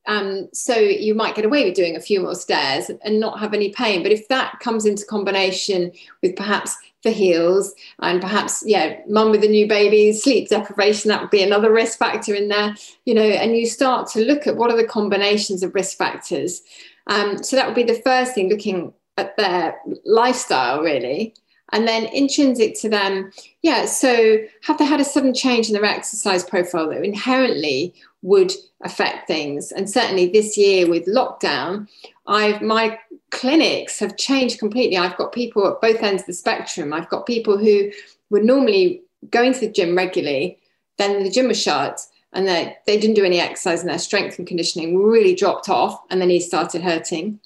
Um, 0.07 0.49
so 0.53 0.75
you 0.75 1.15
might 1.15 1.35
get 1.35 1.45
away 1.45 1.65
with 1.65 1.75
doing 1.75 1.95
a 1.97 2.01
few 2.01 2.21
more 2.21 2.35
stairs 2.35 2.91
and 3.05 3.21
not 3.21 3.39
have 3.39 3.55
any 3.55 3.71
pain. 3.71 4.03
But 4.03 4.13
if 4.13 4.29
that 4.29 4.59
comes 4.61 4.87
into 4.87 5.05
combination 5.05 5.93
with 6.23 6.37
perhaps 6.37 6.77
the 7.03 7.11
heels 7.11 7.75
and 8.01 8.21
perhaps, 8.21 8.63
yeah, 8.67 9.01
mum 9.09 9.31
with 9.31 9.45
a 9.45 9.49
new 9.49 9.67
baby, 9.69 10.13
sleep 10.13 10.49
deprivation, 10.49 11.09
that 11.11 11.21
would 11.21 11.31
be 11.31 11.43
another 11.43 11.73
risk 11.73 11.99
factor 11.99 12.35
in 12.35 12.49
there, 12.49 12.75
you 13.05 13.15
know, 13.15 13.23
and 13.23 13.57
you 13.57 13.67
start 13.67 14.09
to 14.09 14.25
look 14.25 14.47
at 14.47 14.57
what 14.57 14.71
are 14.71 14.77
the 14.77 14.87
combinations 14.87 15.63
of 15.63 15.75
risk 15.75 15.97
factors. 15.97 16.63
Um, 17.07 17.43
so 17.43 17.57
that 17.57 17.67
would 17.67 17.77
be 17.77 17.83
the 17.85 18.03
first 18.03 18.35
thing, 18.35 18.49
looking 18.49 18.93
at 19.21 19.37
their 19.37 19.79
lifestyle 20.05 20.83
really. 20.83 21.35
And 21.73 21.87
then 21.87 22.07
intrinsic 22.07 22.75
to 22.81 22.89
them 22.89 23.31
yeah 23.63 23.85
so 23.85 24.39
have 24.63 24.79
they 24.79 24.85
had 24.85 25.01
a 25.01 25.05
sudden 25.05 25.33
change 25.33 25.69
in 25.69 25.75
their 25.75 25.85
exercise 25.85 26.43
profile 26.43 26.89
that 26.89 27.05
inherently 27.05 27.95
would 28.23 28.53
affect 28.83 29.29
things? 29.29 29.71
And 29.71 29.89
certainly 29.89 30.27
this 30.29 30.57
year 30.57 30.89
with 30.89 31.07
lockdown 31.07 31.89
i've 32.27 32.61
my 32.61 32.99
clinics 33.31 34.01
have 34.01 34.17
changed 34.17 34.59
completely. 34.59 34.97
I've 34.97 35.17
got 35.17 35.31
people 35.33 35.65
at 35.69 35.81
both 35.81 36.03
ends 36.03 36.23
of 36.23 36.27
the 36.27 36.33
spectrum. 36.33 36.93
I've 36.93 37.09
got 37.09 37.27
people 37.27 37.57
who 37.57 37.93
were 38.29 38.43
normally 38.43 39.03
going 39.31 39.53
to 39.53 39.61
the 39.61 39.71
gym 39.71 39.97
regularly 39.97 40.59
then 41.01 41.23
the 41.23 41.31
gym 41.31 41.49
was 41.49 41.61
shut 41.61 42.01
and 42.33 42.47
they, 42.47 42.77
they 42.87 42.99
didn't 42.99 43.17
do 43.17 43.25
any 43.25 43.41
exercise 43.41 43.81
and 43.81 43.91
their 43.91 43.99
strength 43.99 44.39
and 44.39 44.47
conditioning 44.47 44.99
really 44.99 45.35
dropped 45.35 45.69
off 45.69 46.01
and 46.11 46.21
then 46.21 46.31
he 46.31 46.39
started 46.39 46.83
hurting 46.83 47.41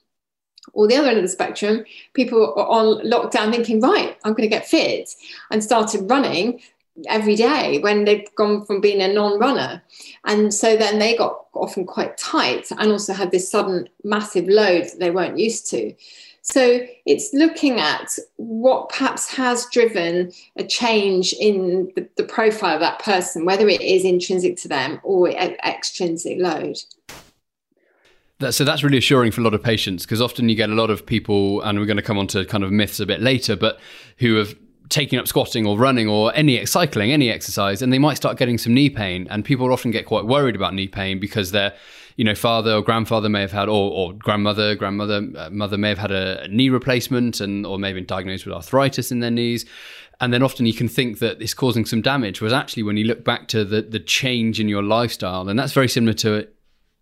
or 0.72 0.86
the 0.86 0.96
other 0.96 1.08
end 1.08 1.18
of 1.18 1.22
the 1.22 1.28
spectrum, 1.28 1.84
people 2.14 2.54
are 2.56 2.66
on 2.66 3.04
lockdown 3.04 3.50
thinking, 3.52 3.80
right, 3.80 4.16
I'm 4.24 4.32
going 4.32 4.48
to 4.48 4.56
get 4.56 4.66
fit 4.66 5.10
and 5.50 5.62
started 5.62 6.10
running 6.10 6.60
every 7.08 7.34
day 7.34 7.80
when 7.80 8.04
they've 8.04 8.32
gone 8.36 8.64
from 8.64 8.80
being 8.80 9.02
a 9.02 9.12
non-runner 9.12 9.82
and 10.26 10.54
so 10.54 10.76
then 10.76 11.00
they 11.00 11.16
got 11.16 11.46
often 11.52 11.84
quite 11.84 12.16
tight 12.16 12.70
and 12.70 12.92
also 12.92 13.12
had 13.12 13.32
this 13.32 13.50
sudden 13.50 13.88
massive 14.04 14.46
load 14.46 14.84
that 14.84 15.00
they 15.00 15.10
weren't 15.10 15.36
used 15.36 15.68
to 15.68 15.92
So 16.46 16.86
it's 17.06 17.32
looking 17.32 17.80
at 17.80 18.18
what 18.36 18.90
perhaps 18.90 19.30
has 19.30 19.64
driven 19.72 20.30
a 20.56 20.62
change 20.62 21.32
in 21.40 21.90
the, 21.96 22.06
the 22.18 22.24
profile 22.24 22.74
of 22.74 22.80
that 22.80 22.98
person, 22.98 23.46
whether 23.46 23.66
it 23.66 23.80
is 23.80 24.04
intrinsic 24.04 24.58
to 24.58 24.68
them 24.68 25.00
or 25.02 25.30
extrinsic 25.30 26.38
load. 26.38 26.76
That, 28.40 28.52
so 28.52 28.64
that's 28.64 28.82
really 28.82 28.98
assuring 28.98 29.30
for 29.30 29.40
a 29.40 29.44
lot 29.44 29.54
of 29.54 29.62
patients 29.62 30.04
because 30.04 30.20
often 30.20 30.48
you 30.48 30.56
get 30.56 30.68
a 30.68 30.74
lot 30.74 30.90
of 30.90 31.06
people, 31.06 31.60
and 31.62 31.78
we're 31.78 31.86
going 31.86 31.96
to 31.96 32.02
come 32.02 32.18
on 32.18 32.26
to 32.28 32.44
kind 32.44 32.64
of 32.64 32.72
myths 32.72 32.98
a 33.00 33.06
bit 33.06 33.20
later, 33.20 33.54
but 33.54 33.78
who 34.18 34.34
have 34.34 34.54
taken 34.88 35.18
up 35.18 35.26
squatting 35.26 35.66
or 35.66 35.78
running 35.78 36.08
or 36.08 36.34
any 36.34 36.64
cycling, 36.66 37.12
any 37.12 37.30
exercise, 37.30 37.80
and 37.80 37.92
they 37.92 37.98
might 37.98 38.14
start 38.14 38.36
getting 38.36 38.58
some 38.58 38.74
knee 38.74 38.90
pain. 38.90 39.26
And 39.30 39.44
people 39.44 39.72
often 39.72 39.90
get 39.90 40.06
quite 40.06 40.26
worried 40.26 40.56
about 40.56 40.74
knee 40.74 40.88
pain 40.88 41.18
because 41.20 41.52
their, 41.52 41.74
you 42.16 42.24
know, 42.24 42.34
father 42.34 42.74
or 42.74 42.82
grandfather 42.82 43.28
may 43.28 43.40
have 43.40 43.52
had, 43.52 43.68
or, 43.68 43.90
or 43.90 44.12
grandmother, 44.12 44.74
grandmother, 44.74 45.26
uh, 45.36 45.50
mother 45.50 45.78
may 45.78 45.88
have 45.88 45.98
had 45.98 46.10
a, 46.10 46.42
a 46.42 46.48
knee 46.48 46.70
replacement, 46.70 47.40
and 47.40 47.64
or 47.64 47.78
maybe 47.78 48.00
been 48.00 48.06
diagnosed 48.06 48.46
with 48.46 48.54
arthritis 48.54 49.10
in 49.10 49.20
their 49.20 49.30
knees. 49.30 49.64
And 50.20 50.32
then 50.32 50.42
often 50.42 50.64
you 50.64 50.74
can 50.74 50.88
think 50.88 51.18
that 51.18 51.40
it's 51.42 51.54
causing 51.54 51.84
some 51.84 52.00
damage, 52.00 52.40
whereas 52.40 52.52
actually 52.52 52.84
when 52.84 52.96
you 52.96 53.04
look 53.04 53.24
back 53.24 53.48
to 53.48 53.64
the 53.64 53.82
the 53.82 54.00
change 54.00 54.60
in 54.60 54.68
your 54.68 54.82
lifestyle, 54.82 55.48
and 55.48 55.58
that's 55.58 55.72
very 55.72 55.88
similar 55.88 56.14
to 56.14 56.46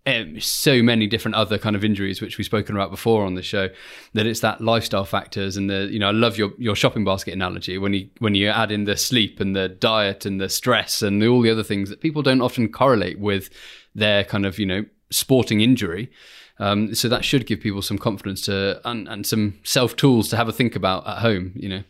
um, 0.04 0.40
so 0.40 0.82
many 0.82 1.06
different 1.06 1.36
other 1.36 1.58
kind 1.58 1.76
of 1.76 1.84
injuries 1.84 2.20
which 2.20 2.36
we've 2.36 2.44
spoken 2.44 2.74
about 2.74 2.90
before 2.90 3.24
on 3.24 3.34
the 3.34 3.42
show 3.42 3.68
that 4.14 4.26
it's 4.26 4.40
that 4.40 4.60
lifestyle 4.60 5.04
factors 5.04 5.56
and 5.56 5.70
the 5.70 5.88
you 5.92 5.98
know 5.98 6.08
I 6.08 6.12
love 6.12 6.36
your 6.36 6.52
your 6.58 6.74
shopping 6.74 7.04
basket 7.04 7.34
analogy 7.34 7.78
when 7.78 7.92
you 7.92 8.08
when 8.18 8.34
you 8.34 8.48
add 8.48 8.72
in 8.72 8.84
the 8.84 8.96
sleep 8.96 9.38
and 9.38 9.54
the 9.54 9.68
diet 9.68 10.26
and 10.26 10.40
the 10.40 10.48
stress 10.48 11.02
and 11.02 11.22
the, 11.22 11.28
all 11.28 11.40
the 11.40 11.50
other 11.50 11.62
things 11.62 11.88
that 11.88 12.00
people 12.00 12.22
don't 12.22 12.40
often 12.40 12.68
correlate 12.68 13.20
with 13.20 13.48
their 13.94 14.24
kind 14.24 14.44
of 14.44 14.58
you 14.58 14.66
know 14.66 14.84
sporting 15.10 15.60
injury 15.60 16.10
um, 16.58 16.94
so 16.94 17.08
that 17.08 17.24
should 17.24 17.46
give 17.46 17.60
people 17.60 17.82
some 17.82 17.98
confidence 17.98 18.40
to 18.42 18.80
and, 18.84 19.08
and 19.08 19.24
some 19.24 19.58
self 19.62 19.94
tools 19.94 20.28
to 20.28 20.36
have 20.36 20.48
a 20.48 20.52
think 20.52 20.74
about 20.74 21.06
at 21.06 21.18
home 21.18 21.52
you 21.54 21.68
know 21.68 21.84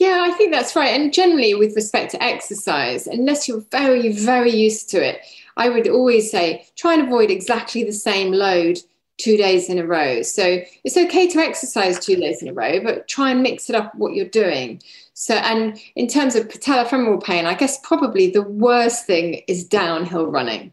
yeah, 0.00 0.26
I 0.26 0.32
think 0.32 0.52
that's 0.52 0.74
right. 0.74 0.98
And 0.98 1.12
generally, 1.12 1.54
with 1.54 1.76
respect 1.76 2.12
to 2.12 2.22
exercise, 2.22 3.06
unless 3.06 3.46
you're 3.46 3.62
very, 3.70 4.10
very 4.10 4.50
used 4.50 4.88
to 4.90 5.06
it, 5.06 5.20
I 5.56 5.68
would 5.68 5.88
always 5.88 6.30
say 6.30 6.66
try 6.76 6.94
and 6.94 7.02
avoid 7.02 7.30
exactly 7.30 7.84
the 7.84 7.92
same 7.92 8.32
load 8.32 8.78
two 9.18 9.36
days 9.36 9.68
in 9.68 9.78
a 9.78 9.86
row. 9.86 10.22
So 10.22 10.62
it's 10.84 10.96
okay 10.96 11.28
to 11.28 11.38
exercise 11.38 11.98
two 11.98 12.16
days 12.16 12.42
in 12.42 12.48
a 12.48 12.52
row, 12.52 12.80
but 12.82 13.08
try 13.08 13.30
and 13.30 13.42
mix 13.42 13.70
it 13.70 13.76
up 13.76 13.94
what 13.94 14.14
you're 14.14 14.26
doing. 14.26 14.82
So, 15.14 15.34
and 15.34 15.78
in 15.94 16.08
terms 16.08 16.34
of 16.34 16.48
patellofemoral 16.48 17.22
pain, 17.22 17.46
I 17.46 17.54
guess 17.54 17.78
probably 17.82 18.30
the 18.30 18.42
worst 18.42 19.06
thing 19.06 19.42
is 19.46 19.64
downhill 19.64 20.26
running. 20.26 20.72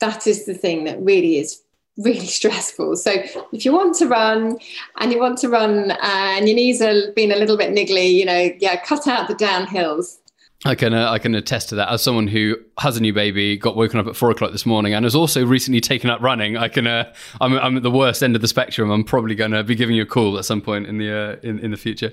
That 0.00 0.26
is 0.26 0.44
the 0.44 0.54
thing 0.54 0.84
that 0.84 1.00
really 1.00 1.38
is 1.38 1.62
really 1.96 2.26
stressful. 2.26 2.96
So 2.96 3.12
if 3.52 3.64
you 3.64 3.72
want 3.72 3.96
to 3.96 4.06
run 4.06 4.58
and 5.00 5.12
you 5.12 5.18
want 5.18 5.38
to 5.38 5.48
run 5.48 5.92
uh, 5.92 5.96
and 6.00 6.48
your 6.48 6.56
knees 6.56 6.82
are 6.82 7.12
being 7.12 7.32
a 7.32 7.36
little 7.36 7.56
bit 7.56 7.72
niggly, 7.72 8.12
you 8.12 8.24
know, 8.24 8.50
yeah, 8.58 8.76
cut 8.84 9.06
out 9.06 9.28
the 9.28 9.34
downhills. 9.34 10.18
I 10.66 10.74
can 10.74 10.92
uh, 10.92 11.10
I 11.10 11.18
can 11.18 11.34
attest 11.34 11.68
to 11.68 11.76
that. 11.76 11.88
As 11.90 12.02
someone 12.02 12.26
who 12.26 12.56
has 12.78 12.96
a 12.96 13.00
new 13.00 13.12
baby, 13.12 13.56
got 13.56 13.76
woken 13.76 14.00
up 14.00 14.06
at 14.06 14.16
four 14.16 14.30
o'clock 14.30 14.50
this 14.50 14.66
morning, 14.66 14.94
and 14.94 15.04
has 15.04 15.14
also 15.14 15.46
recently 15.46 15.80
taken 15.80 16.10
up 16.10 16.20
running, 16.20 16.56
I 16.56 16.68
can 16.68 16.86
uh, 16.86 17.12
I'm, 17.40 17.54
I'm 17.54 17.76
at 17.76 17.84
the 17.84 17.90
worst 17.90 18.22
end 18.22 18.34
of 18.34 18.42
the 18.42 18.48
spectrum. 18.48 18.90
I'm 18.90 19.04
probably 19.04 19.36
going 19.36 19.52
to 19.52 19.62
be 19.62 19.76
giving 19.76 19.94
you 19.94 20.02
a 20.02 20.06
call 20.06 20.38
at 20.38 20.44
some 20.44 20.60
point 20.60 20.86
in 20.86 20.98
the 20.98 21.12
uh, 21.12 21.36
in 21.42 21.60
in 21.60 21.70
the 21.70 21.76
future. 21.76 22.12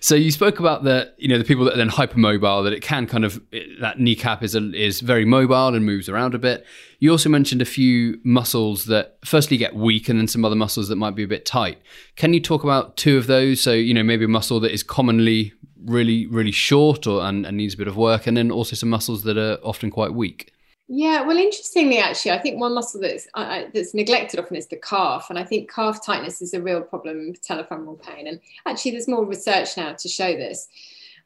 So 0.00 0.14
you 0.14 0.30
spoke 0.30 0.60
about 0.60 0.84
the 0.84 1.12
you 1.16 1.28
know 1.28 1.38
the 1.38 1.44
people 1.44 1.64
that 1.64 1.74
are 1.74 1.78
then 1.78 1.88
hypermobile 1.88 2.62
that 2.64 2.74
it 2.74 2.82
can 2.82 3.06
kind 3.06 3.24
of 3.24 3.40
it, 3.52 3.80
that 3.80 3.98
kneecap 3.98 4.42
is 4.42 4.54
a, 4.54 4.72
is 4.74 5.00
very 5.00 5.24
mobile 5.24 5.68
and 5.68 5.86
moves 5.86 6.08
around 6.08 6.34
a 6.34 6.38
bit. 6.38 6.66
You 7.00 7.12
also 7.12 7.28
mentioned 7.28 7.62
a 7.62 7.66
few 7.66 8.20
muscles 8.22 8.86
that 8.86 9.18
firstly 9.24 9.56
get 9.56 9.74
weak, 9.74 10.10
and 10.10 10.20
then 10.20 10.28
some 10.28 10.44
other 10.44 10.56
muscles 10.56 10.88
that 10.88 10.96
might 10.96 11.14
be 11.14 11.22
a 11.22 11.28
bit 11.28 11.46
tight. 11.46 11.78
Can 12.16 12.34
you 12.34 12.40
talk 12.40 12.64
about 12.64 12.98
two 12.98 13.16
of 13.16 13.26
those? 13.26 13.62
So 13.62 13.72
you 13.72 13.94
know 13.94 14.02
maybe 14.02 14.26
a 14.26 14.28
muscle 14.28 14.60
that 14.60 14.72
is 14.72 14.82
commonly 14.82 15.54
really 15.84 16.26
really 16.26 16.52
short 16.52 17.06
or 17.06 17.22
and, 17.22 17.46
and 17.46 17.56
needs 17.56 17.74
a 17.74 17.76
bit 17.76 17.88
of 17.88 17.96
work 17.96 18.26
and 18.26 18.36
then 18.36 18.50
also 18.50 18.74
some 18.74 18.88
muscles 18.88 19.22
that 19.22 19.38
are 19.38 19.58
often 19.62 19.90
quite 19.90 20.12
weak 20.12 20.52
yeah, 20.90 21.20
well, 21.20 21.36
interestingly, 21.36 21.98
actually, 21.98 22.30
I 22.30 22.38
think 22.38 22.58
one 22.58 22.72
muscle 22.72 23.02
that's 23.02 23.28
uh, 23.34 23.64
that's 23.74 23.92
neglected 23.92 24.40
often 24.40 24.56
is 24.56 24.68
the 24.68 24.78
calf, 24.78 25.26
and 25.28 25.38
I 25.38 25.44
think 25.44 25.70
calf 25.70 26.02
tightness 26.04 26.40
is 26.40 26.54
a 26.54 26.62
real 26.62 26.80
problem 26.80 27.18
in 27.18 27.34
patellofemoral 27.34 28.00
pain. 28.00 28.26
And 28.26 28.40
actually, 28.64 28.92
there's 28.92 29.06
more 29.06 29.26
research 29.26 29.76
now 29.76 29.92
to 29.92 30.08
show 30.08 30.32
this. 30.32 30.66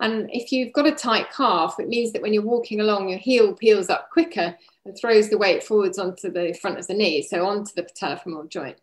And 0.00 0.28
if 0.32 0.50
you've 0.50 0.72
got 0.72 0.88
a 0.88 0.92
tight 0.92 1.30
calf, 1.30 1.76
it 1.78 1.86
means 1.86 2.10
that 2.12 2.22
when 2.22 2.32
you're 2.32 2.42
walking 2.42 2.80
along, 2.80 3.08
your 3.08 3.20
heel 3.20 3.54
peels 3.54 3.88
up 3.88 4.10
quicker 4.10 4.56
and 4.84 4.98
throws 4.98 5.28
the 5.28 5.38
weight 5.38 5.62
forwards 5.62 5.96
onto 5.96 6.28
the 6.28 6.58
front 6.60 6.80
of 6.80 6.88
the 6.88 6.94
knee, 6.94 7.22
so 7.22 7.46
onto 7.46 7.72
the 7.76 7.84
patellofemoral 7.84 8.48
joint. 8.48 8.80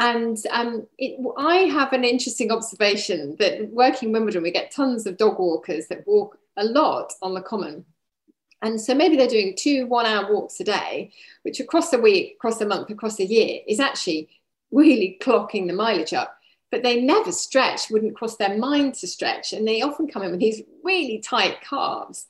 And 0.00 0.38
um, 0.50 0.86
it, 0.96 1.20
I 1.36 1.56
have 1.66 1.92
an 1.92 2.04
interesting 2.04 2.50
observation 2.50 3.36
that 3.38 3.68
working 3.70 4.08
in 4.08 4.12
Wimbledon, 4.14 4.42
we 4.42 4.50
get 4.50 4.70
tons 4.70 5.06
of 5.06 5.18
dog 5.18 5.38
walkers 5.38 5.88
that 5.88 6.06
walk 6.06 6.38
a 6.56 6.64
lot 6.64 7.12
on 7.20 7.34
the 7.34 7.42
common. 7.42 7.84
And 8.62 8.80
so 8.80 8.94
maybe 8.94 9.16
they're 9.16 9.28
doing 9.28 9.54
two 9.58 9.86
one 9.86 10.06
hour 10.06 10.32
walks 10.32 10.58
a 10.58 10.64
day, 10.64 11.12
which 11.42 11.60
across 11.60 11.92
a 11.92 11.98
week, 11.98 12.36
across 12.36 12.62
a 12.62 12.66
month, 12.66 12.88
across 12.88 13.20
a 13.20 13.26
year 13.26 13.60
is 13.68 13.78
actually 13.78 14.30
really 14.72 15.18
clocking 15.20 15.66
the 15.66 15.74
mileage 15.74 16.14
up. 16.14 16.34
But 16.70 16.82
they 16.82 17.02
never 17.02 17.30
stretch, 17.30 17.90
wouldn't 17.90 18.16
cross 18.16 18.36
their 18.36 18.56
mind 18.56 18.94
to 18.94 19.06
stretch. 19.06 19.52
And 19.52 19.68
they 19.68 19.82
often 19.82 20.08
come 20.08 20.22
in 20.22 20.30
with 20.30 20.40
these 20.40 20.62
really 20.82 21.18
tight 21.18 21.60
calves. 21.60 22.26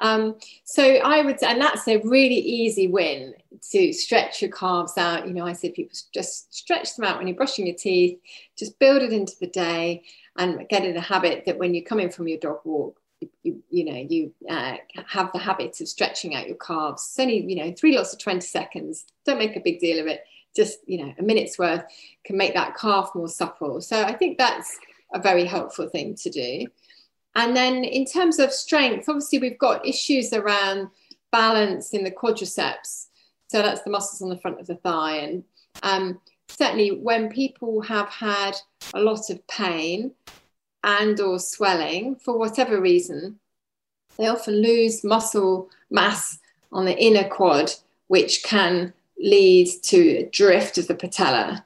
Um, 0.00 0.36
so 0.64 0.82
I 0.82 1.22
would, 1.22 1.40
and 1.44 1.60
that's 1.60 1.86
a 1.86 1.98
really 1.98 2.38
easy 2.38 2.88
win 2.88 3.34
to 3.70 3.92
stretch 3.92 4.42
your 4.42 4.50
calves 4.50 4.96
out. 4.98 5.26
You 5.26 5.34
know, 5.34 5.46
I 5.46 5.52
say 5.52 5.70
people 5.70 5.96
just 6.12 6.54
stretch 6.54 6.96
them 6.96 7.04
out 7.04 7.18
when 7.18 7.26
you're 7.26 7.36
brushing 7.36 7.66
your 7.66 7.76
teeth, 7.76 8.18
just 8.56 8.78
build 8.78 9.02
it 9.02 9.12
into 9.12 9.34
the 9.40 9.46
day 9.46 10.02
and 10.36 10.68
get 10.68 10.84
in 10.84 10.96
a 10.96 11.00
habit 11.00 11.44
that 11.46 11.58
when 11.58 11.74
you 11.74 11.84
come 11.84 12.00
in 12.00 12.10
from 12.10 12.28
your 12.28 12.38
dog 12.38 12.60
walk, 12.64 13.00
you, 13.42 13.62
you 13.70 13.84
know, 13.84 14.06
you 14.08 14.32
uh, 14.50 14.76
have 15.06 15.30
the 15.32 15.38
habit 15.38 15.80
of 15.80 15.88
stretching 15.88 16.34
out 16.34 16.48
your 16.48 16.56
calves. 16.56 17.06
It's 17.10 17.18
only, 17.18 17.40
you 17.40 17.56
know, 17.56 17.72
three 17.72 17.96
lots 17.96 18.12
of 18.12 18.18
20 18.18 18.40
seconds. 18.40 19.06
Don't 19.24 19.38
make 19.38 19.56
a 19.56 19.60
big 19.60 19.80
deal 19.80 20.00
of 20.00 20.06
it. 20.06 20.24
Just, 20.54 20.78
you 20.86 21.04
know, 21.04 21.14
a 21.18 21.22
minute's 21.22 21.58
worth 21.58 21.84
can 22.24 22.36
make 22.36 22.54
that 22.54 22.76
calf 22.76 23.10
more 23.14 23.28
supple. 23.28 23.80
So 23.80 24.02
I 24.02 24.12
think 24.12 24.38
that's 24.38 24.78
a 25.12 25.20
very 25.20 25.44
helpful 25.44 25.88
thing 25.88 26.14
to 26.16 26.30
do. 26.30 26.66
And 27.36 27.56
then 27.56 27.82
in 27.82 28.04
terms 28.04 28.38
of 28.38 28.52
strength, 28.52 29.08
obviously 29.08 29.38
we've 29.38 29.58
got 29.58 29.86
issues 29.86 30.32
around 30.32 30.90
balance 31.32 31.90
in 31.90 32.04
the 32.04 32.10
quadriceps. 32.10 33.06
So 33.48 33.62
that's 33.62 33.82
the 33.82 33.90
muscles 33.90 34.22
on 34.22 34.30
the 34.30 34.40
front 34.40 34.60
of 34.60 34.66
the 34.66 34.76
thigh. 34.76 35.16
And 35.16 35.44
um, 35.82 36.20
certainly 36.48 36.90
when 36.90 37.28
people 37.28 37.80
have 37.82 38.08
had 38.08 38.56
a 38.94 39.00
lot 39.00 39.30
of 39.30 39.46
pain 39.46 40.12
and 40.82 41.18
or 41.20 41.38
swelling 41.38 42.16
for 42.16 42.38
whatever 42.38 42.80
reason, 42.80 43.38
they 44.16 44.28
often 44.28 44.62
lose 44.62 45.04
muscle 45.04 45.70
mass 45.90 46.38
on 46.72 46.84
the 46.84 46.96
inner 46.96 47.28
quad, 47.28 47.72
which 48.08 48.42
can 48.44 48.92
lead 49.18 49.68
to 49.82 50.18
a 50.18 50.28
drift 50.30 50.78
of 50.78 50.86
the 50.86 50.94
patella. 50.94 51.64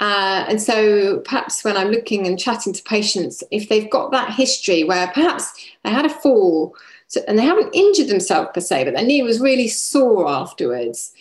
Uh, 0.00 0.44
and 0.48 0.60
so 0.60 1.20
perhaps 1.20 1.64
when 1.64 1.76
I'm 1.76 1.90
looking 1.90 2.26
and 2.26 2.38
chatting 2.38 2.72
to 2.72 2.82
patients, 2.82 3.42
if 3.50 3.68
they've 3.68 3.90
got 3.90 4.10
that 4.10 4.32
history 4.32 4.84
where 4.84 5.06
perhaps 5.08 5.52
they 5.82 5.90
had 5.90 6.04
a 6.04 6.10
fall 6.10 6.74
so, 7.14 7.24
and 7.28 7.38
they 7.38 7.44
haven't 7.44 7.74
injured 7.74 8.08
themselves 8.08 8.50
per 8.52 8.60
se, 8.60 8.84
but 8.84 8.94
their 8.94 9.04
knee 9.04 9.22
was 9.22 9.40
really 9.40 9.68
sore 9.68 10.28
afterwards, 10.28 11.12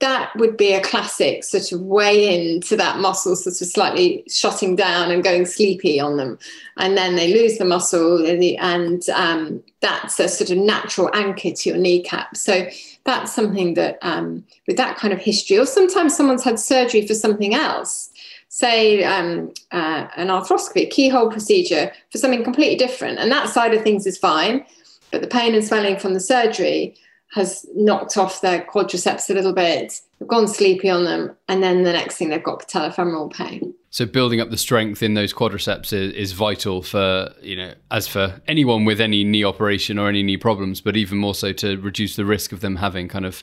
that 0.00 0.34
would 0.36 0.56
be 0.56 0.72
a 0.72 0.80
classic 0.80 1.44
sort 1.44 1.72
of 1.72 1.80
way 1.82 2.56
into 2.58 2.74
that 2.74 2.98
muscle 2.98 3.36
sort 3.36 3.60
of 3.60 3.68
slightly 3.68 4.24
shutting 4.28 4.74
down 4.74 5.10
and 5.10 5.22
going 5.22 5.44
sleepy 5.44 6.00
on 6.00 6.16
them. 6.16 6.38
And 6.78 6.96
then 6.96 7.16
they 7.16 7.32
lose 7.32 7.58
the 7.58 7.66
muscle 7.66 8.26
and 8.26 9.08
um, 9.10 9.62
that's 9.80 10.18
a 10.18 10.28
sort 10.28 10.50
of 10.50 10.58
natural 10.58 11.10
anchor 11.12 11.50
to 11.50 11.68
your 11.68 11.78
kneecap. 11.78 12.34
So 12.36 12.66
that's 13.04 13.34
something 13.34 13.74
that 13.74 13.98
um, 14.00 14.44
with 14.66 14.78
that 14.78 14.96
kind 14.96 15.12
of 15.12 15.20
history 15.20 15.58
or 15.58 15.66
sometimes 15.66 16.16
someone's 16.16 16.44
had 16.44 16.58
surgery 16.58 17.06
for 17.06 17.14
something 17.14 17.54
else. 17.54 18.10
Say 18.48 19.04
um, 19.04 19.52
uh, 19.70 20.08
an 20.16 20.28
arthroscopy 20.28 20.90
keyhole 20.90 21.30
procedure 21.30 21.92
for 22.10 22.16
something 22.16 22.42
completely 22.42 22.76
different 22.76 23.18
and 23.18 23.30
that 23.30 23.50
side 23.50 23.74
of 23.74 23.82
things 23.82 24.06
is 24.06 24.16
fine 24.16 24.64
but 25.10 25.20
the 25.20 25.26
pain 25.26 25.54
and 25.54 25.64
swelling 25.64 25.98
from 25.98 26.14
the 26.14 26.20
surgery 26.20 26.96
has 27.32 27.64
knocked 27.74 28.16
off 28.16 28.40
their 28.40 28.62
quadriceps 28.62 29.30
a 29.30 29.34
little 29.34 29.52
bit, 29.52 30.00
they've 30.18 30.28
gone 30.28 30.48
sleepy 30.48 30.90
on 30.90 31.04
them, 31.04 31.36
and 31.48 31.62
then 31.62 31.84
the 31.84 31.92
next 31.92 32.16
thing 32.16 32.28
they've 32.28 32.42
got 32.42 32.66
patellofemoral 32.66 33.32
pain. 33.32 33.72
So 33.90 34.06
building 34.06 34.40
up 34.40 34.50
the 34.50 34.56
strength 34.56 35.02
in 35.02 35.14
those 35.14 35.32
quadriceps 35.32 35.92
is, 35.92 36.12
is, 36.12 36.32
vital 36.32 36.82
for 36.82 37.32
you 37.42 37.56
know 37.56 37.74
as 37.90 38.06
for 38.06 38.40
anyone 38.46 38.84
with 38.84 39.00
any 39.00 39.24
knee 39.24 39.44
operation 39.44 39.98
or 39.98 40.08
any 40.08 40.22
knee 40.22 40.36
problems, 40.36 40.80
but 40.80 40.96
even 40.96 41.18
more 41.18 41.34
so 41.34 41.52
to 41.54 41.76
reduce 41.78 42.16
the 42.16 42.24
risk 42.24 42.52
of 42.52 42.60
them 42.60 42.76
having 42.76 43.08
kind 43.08 43.26
of 43.26 43.42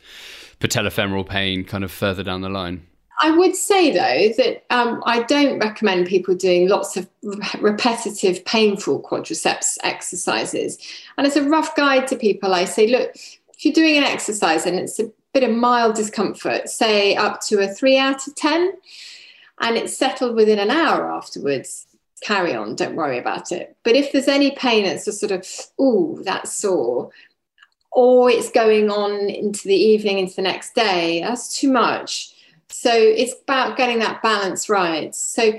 patellofemoral 0.59 1.27
pain 1.27 1.63
kind 1.63 1.83
of 1.83 1.91
further 1.91 2.24
down 2.24 2.41
the 2.41 2.50
line. 2.50 2.88
I 3.19 3.31
would 3.31 3.55
say 3.55 3.91
though 3.91 4.33
that 4.43 4.63
um, 4.69 5.01
I 5.05 5.24
don't 5.24 5.59
recommend 5.59 6.07
people 6.07 6.36
doing 6.36 6.69
lots 6.69 6.97
of 6.97 7.09
repetitive, 7.59 8.45
painful 8.45 9.01
quadriceps 9.01 9.77
exercises. 9.83 10.77
And 11.17 11.25
as 11.25 11.36
a 11.36 11.47
rough 11.50 11.75
guide 11.75 12.07
to 12.07 12.15
people, 12.15 12.53
I 12.53 12.65
say, 12.65 12.88
look, 12.88 13.15
if 13.15 13.65
you're 13.65 13.74
doing 13.74 13.97
an 13.97 14.03
exercise 14.03 14.65
and 14.67 14.77
it's 14.77 15.00
a 15.00 15.12
bit 15.33 15.43
of 15.43 15.55
mild 15.55 15.95
discomfort, 15.95 16.69
say 16.69 17.15
up 17.15 17.41
to 17.41 17.59
a 17.59 17.67
three 17.67 17.97
out 17.97 18.27
of 18.27 18.36
10, 18.36 18.74
and 19.59 19.77
it's 19.77 19.97
settled 19.97 20.36
within 20.36 20.59
an 20.59 20.69
hour 20.69 21.12
afterwards, 21.12 21.88
carry 22.21 22.53
on, 22.53 22.75
don't 22.75 22.95
worry 22.95 23.17
about 23.17 23.51
it. 23.51 23.75
But 23.83 23.95
if 23.95 24.12
there's 24.12 24.27
any 24.27 24.51
pain 24.51 24.83
that's 24.83 25.05
just 25.05 25.19
sort 25.19 25.31
of, 25.31 25.47
oh, 25.79 26.19
that's 26.21 26.53
sore, 26.53 27.09
or 27.91 28.29
it's 28.29 28.51
going 28.51 28.91
on 28.91 29.27
into 29.27 29.67
the 29.67 29.75
evening, 29.75 30.19
into 30.19 30.36
the 30.36 30.43
next 30.43 30.75
day, 30.75 31.21
that's 31.21 31.59
too 31.59 31.71
much. 31.71 32.36
So 32.69 32.91
it's 32.93 33.33
about 33.43 33.77
getting 33.77 34.00
that 34.00 34.21
balance 34.21 34.69
right. 34.69 35.13
So 35.15 35.53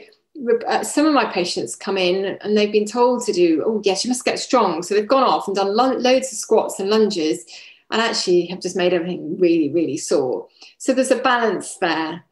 uh, 0.66 0.84
some 0.84 1.06
of 1.06 1.14
my 1.14 1.24
patients 1.26 1.74
come 1.74 1.98
in 1.98 2.38
and 2.40 2.56
they've 2.56 2.72
been 2.72 2.86
told 2.86 3.24
to 3.24 3.32
do, 3.32 3.62
oh, 3.66 3.80
yes, 3.84 4.04
you 4.04 4.08
must 4.08 4.24
get 4.24 4.38
strong. 4.38 4.82
So 4.82 4.94
they've 4.94 5.06
gone 5.06 5.24
off 5.24 5.46
and 5.46 5.56
done 5.56 5.74
lo- 5.74 5.96
loads 5.96 6.32
of 6.32 6.38
squats 6.38 6.78
and 6.78 6.90
lunges 6.90 7.44
and 7.90 8.00
actually 8.00 8.46
have 8.46 8.60
just 8.60 8.76
made 8.76 8.92
everything 8.92 9.38
really, 9.38 9.70
really 9.70 9.96
sore. 9.96 10.46
So 10.78 10.92
there's 10.92 11.10
a 11.10 11.16
balance 11.16 11.76
there. 11.78 12.24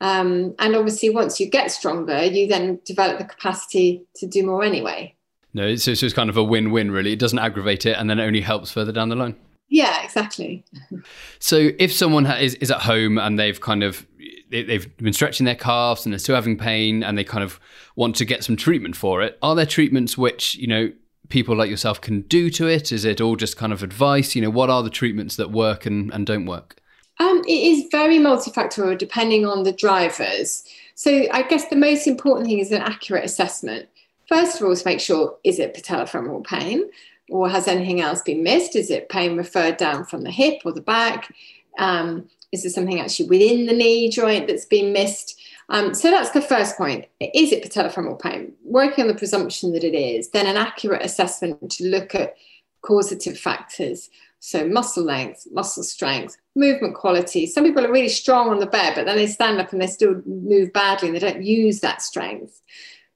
Um, 0.00 0.54
and 0.58 0.74
obviously, 0.74 1.10
once 1.10 1.38
you 1.38 1.48
get 1.48 1.70
stronger, 1.70 2.24
you 2.24 2.48
then 2.48 2.80
develop 2.84 3.18
the 3.18 3.24
capacity 3.24 4.02
to 4.16 4.26
do 4.26 4.44
more 4.44 4.64
anyway. 4.64 5.14
No, 5.54 5.76
so, 5.76 5.94
so 5.94 6.06
it's 6.06 6.14
kind 6.14 6.30
of 6.30 6.36
a 6.36 6.42
win 6.42 6.72
win, 6.72 6.90
really. 6.90 7.12
It 7.12 7.18
doesn't 7.18 7.38
aggravate 7.38 7.86
it 7.86 7.96
and 7.98 8.08
then 8.08 8.18
it 8.18 8.24
only 8.24 8.40
helps 8.40 8.72
further 8.72 8.90
down 8.92 9.10
the 9.10 9.16
line. 9.16 9.36
Yeah, 9.68 10.02
exactly. 10.04 10.64
So 11.40 11.70
if 11.80 11.92
someone 11.92 12.24
is, 12.26 12.54
is 12.56 12.70
at 12.70 12.82
home 12.82 13.18
and 13.18 13.36
they've 13.36 13.60
kind 13.60 13.82
of 13.82 14.06
they've 14.52 14.96
been 14.98 15.12
stretching 15.12 15.44
their 15.46 15.56
calves 15.56 16.04
and 16.04 16.12
they're 16.12 16.18
still 16.18 16.34
having 16.34 16.56
pain 16.56 17.02
and 17.02 17.16
they 17.16 17.24
kind 17.24 17.42
of 17.42 17.58
want 17.96 18.16
to 18.16 18.24
get 18.24 18.44
some 18.44 18.56
treatment 18.56 18.96
for 18.96 19.22
it, 19.22 19.38
are 19.42 19.54
there 19.54 19.66
treatments 19.66 20.16
which 20.16 20.54
you 20.56 20.66
know 20.66 20.92
people 21.28 21.56
like 21.56 21.70
yourself 21.70 22.00
can 22.00 22.20
do 22.22 22.50
to 22.50 22.66
it? 22.68 22.92
Is 22.92 23.04
it 23.04 23.20
all 23.20 23.36
just 23.36 23.56
kind 23.56 23.72
of 23.72 23.82
advice? 23.82 24.36
You 24.36 24.42
know, 24.42 24.50
what 24.50 24.68
are 24.68 24.82
the 24.82 24.90
treatments 24.90 25.36
that 25.36 25.50
work 25.50 25.86
and, 25.86 26.12
and 26.12 26.26
don't 26.26 26.46
work? 26.46 26.76
Um, 27.18 27.42
it 27.48 27.52
is 27.52 27.88
very 27.90 28.18
multifactorial 28.18 28.98
depending 28.98 29.46
on 29.46 29.62
the 29.62 29.72
drivers. 29.72 30.64
So 30.94 31.26
I 31.32 31.42
guess 31.42 31.68
the 31.68 31.76
most 31.76 32.06
important 32.06 32.46
thing 32.46 32.58
is 32.58 32.70
an 32.70 32.82
accurate 32.82 33.24
assessment. 33.24 33.88
First 34.28 34.60
of 34.60 34.66
all, 34.66 34.76
to 34.76 34.82
make 34.84 35.00
sure 35.00 35.36
is 35.44 35.58
it 35.58 35.74
patellofemoral 35.74 36.44
pain 36.44 36.90
or 37.28 37.48
has 37.48 37.66
anything 37.66 38.00
else 38.00 38.22
been 38.22 38.42
missed? 38.42 38.76
Is 38.76 38.90
it 38.90 39.08
pain 39.08 39.36
referred 39.36 39.76
down 39.78 40.04
from 40.04 40.22
the 40.22 40.30
hip 40.30 40.62
or 40.64 40.72
the 40.72 40.80
back? 40.80 41.34
Um, 41.78 42.28
is 42.52 42.62
there 42.62 42.70
something 42.70 43.00
actually 43.00 43.28
within 43.28 43.66
the 43.66 43.72
knee 43.72 44.10
joint 44.10 44.46
that's 44.46 44.66
been 44.66 44.92
missed? 44.92 45.40
Um, 45.68 45.94
so 45.94 46.10
that's 46.10 46.30
the 46.30 46.42
first 46.42 46.76
point. 46.76 47.06
Is 47.20 47.52
it 47.52 47.64
patellofemoral 47.64 48.20
pain? 48.20 48.52
Working 48.64 49.02
on 49.02 49.08
the 49.08 49.14
presumption 49.14 49.72
that 49.72 49.84
it 49.84 49.94
is, 49.94 50.30
then 50.30 50.46
an 50.46 50.56
accurate 50.56 51.02
assessment 51.02 51.70
to 51.72 51.88
look 51.88 52.14
at 52.14 52.34
causative 52.82 53.38
factors. 53.38 54.10
So 54.40 54.66
muscle 54.66 55.04
length, 55.04 55.46
muscle 55.52 55.84
strength, 55.84 56.36
movement 56.56 56.96
quality. 56.96 57.46
Some 57.46 57.64
people 57.64 57.86
are 57.86 57.92
really 57.92 58.08
strong 58.08 58.50
on 58.50 58.58
the 58.58 58.66
bed, 58.66 58.94
but 58.96 59.06
then 59.06 59.16
they 59.16 59.28
stand 59.28 59.60
up 59.60 59.72
and 59.72 59.80
they 59.80 59.86
still 59.86 60.20
move 60.26 60.72
badly 60.72 61.08
and 61.08 61.16
they 61.16 61.20
don't 61.20 61.44
use 61.44 61.80
that 61.80 62.02
strength. 62.02 62.60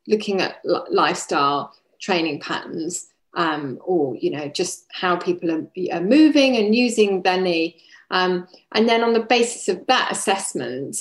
Looking 0.07 0.41
at 0.41 0.61
lifestyle, 0.65 1.75
training 2.01 2.41
patterns, 2.41 3.09
um, 3.35 3.79
or 3.85 4.17
you 4.17 4.31
know 4.31 4.49
just 4.49 4.87
how 4.93 5.17
people 5.17 5.51
are, 5.51 5.67
are 5.93 6.01
moving 6.01 6.57
and 6.57 6.75
using 6.75 7.23
their 7.23 7.41
knee. 7.41 7.83
Um, 8.11 8.47
and 8.73 8.89
then 8.89 9.03
on 9.03 9.13
the 9.13 9.21
basis 9.21 9.69
of 9.69 9.87
that 9.87 10.13
assessment, 10.13 10.97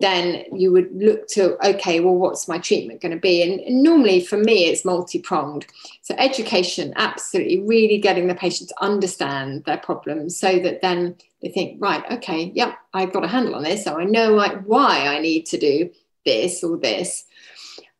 then 0.00 0.44
you 0.52 0.70
would 0.72 0.88
look 0.92 1.26
to 1.26 1.56
okay 1.66 2.00
well 2.00 2.14
what's 2.14 2.48
my 2.48 2.58
treatment 2.58 3.00
going 3.00 3.12
to 3.12 3.20
be? 3.20 3.42
And, 3.42 3.82
normally 3.82 4.20
for 4.24 4.36
me 4.36 4.66
it's 4.66 4.84
multi-pronged. 4.84 5.66
So 6.02 6.14
education 6.18 6.92
absolutely 6.96 7.60
really 7.60 7.98
getting 7.98 8.28
the 8.28 8.34
patient 8.34 8.70
to 8.70 8.84
understand 8.84 9.64
their 9.64 9.78
problems 9.78 10.38
so 10.38 10.58
that 10.60 10.82
then 10.82 11.16
they 11.42 11.48
think 11.48 11.80
right 11.80 12.04
okay 12.10 12.50
yep 12.54 12.76
i've 12.94 13.12
got 13.12 13.24
a 13.24 13.28
handle 13.28 13.54
on 13.54 13.62
this 13.62 13.84
so 13.84 13.98
i 13.98 14.04
know 14.04 14.34
like 14.34 14.62
why 14.64 15.06
i 15.06 15.20
need 15.20 15.46
to 15.46 15.58
do 15.58 15.90
this 16.24 16.62
or 16.62 16.76
this. 16.76 17.24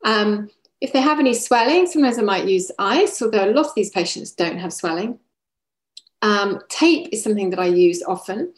Um, 0.04 0.50
if 0.80 0.92
they 0.92 1.00
have 1.00 1.18
any 1.18 1.34
swelling 1.34 1.86
sometimes 1.86 2.18
i 2.18 2.22
might 2.22 2.46
use 2.46 2.70
ice 2.78 3.20
although 3.22 3.44
a 3.44 3.52
lot 3.52 3.66
of 3.66 3.74
these 3.74 3.90
patients 3.90 4.32
don't 4.32 4.58
have 4.58 4.72
swelling 4.72 5.18
um, 6.22 6.60
tape 6.68 7.08
is 7.12 7.22
something 7.22 7.50
that 7.50 7.60
i 7.60 7.66
use 7.66 8.02
often 8.06 8.52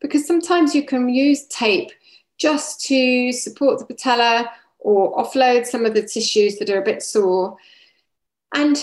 because 0.00 0.26
sometimes 0.26 0.74
you 0.74 0.84
can 0.84 1.08
use 1.08 1.46
tape 1.46 1.90
just 2.36 2.80
to 2.80 3.32
support 3.32 3.78
the 3.78 3.86
patella 3.86 4.50
or 4.84 5.16
offload 5.16 5.66
some 5.66 5.84
of 5.84 5.94
the 5.94 6.02
tissues 6.02 6.58
that 6.58 6.70
are 6.70 6.80
a 6.80 6.84
bit 6.84 7.02
sore. 7.02 7.56
And 8.54 8.76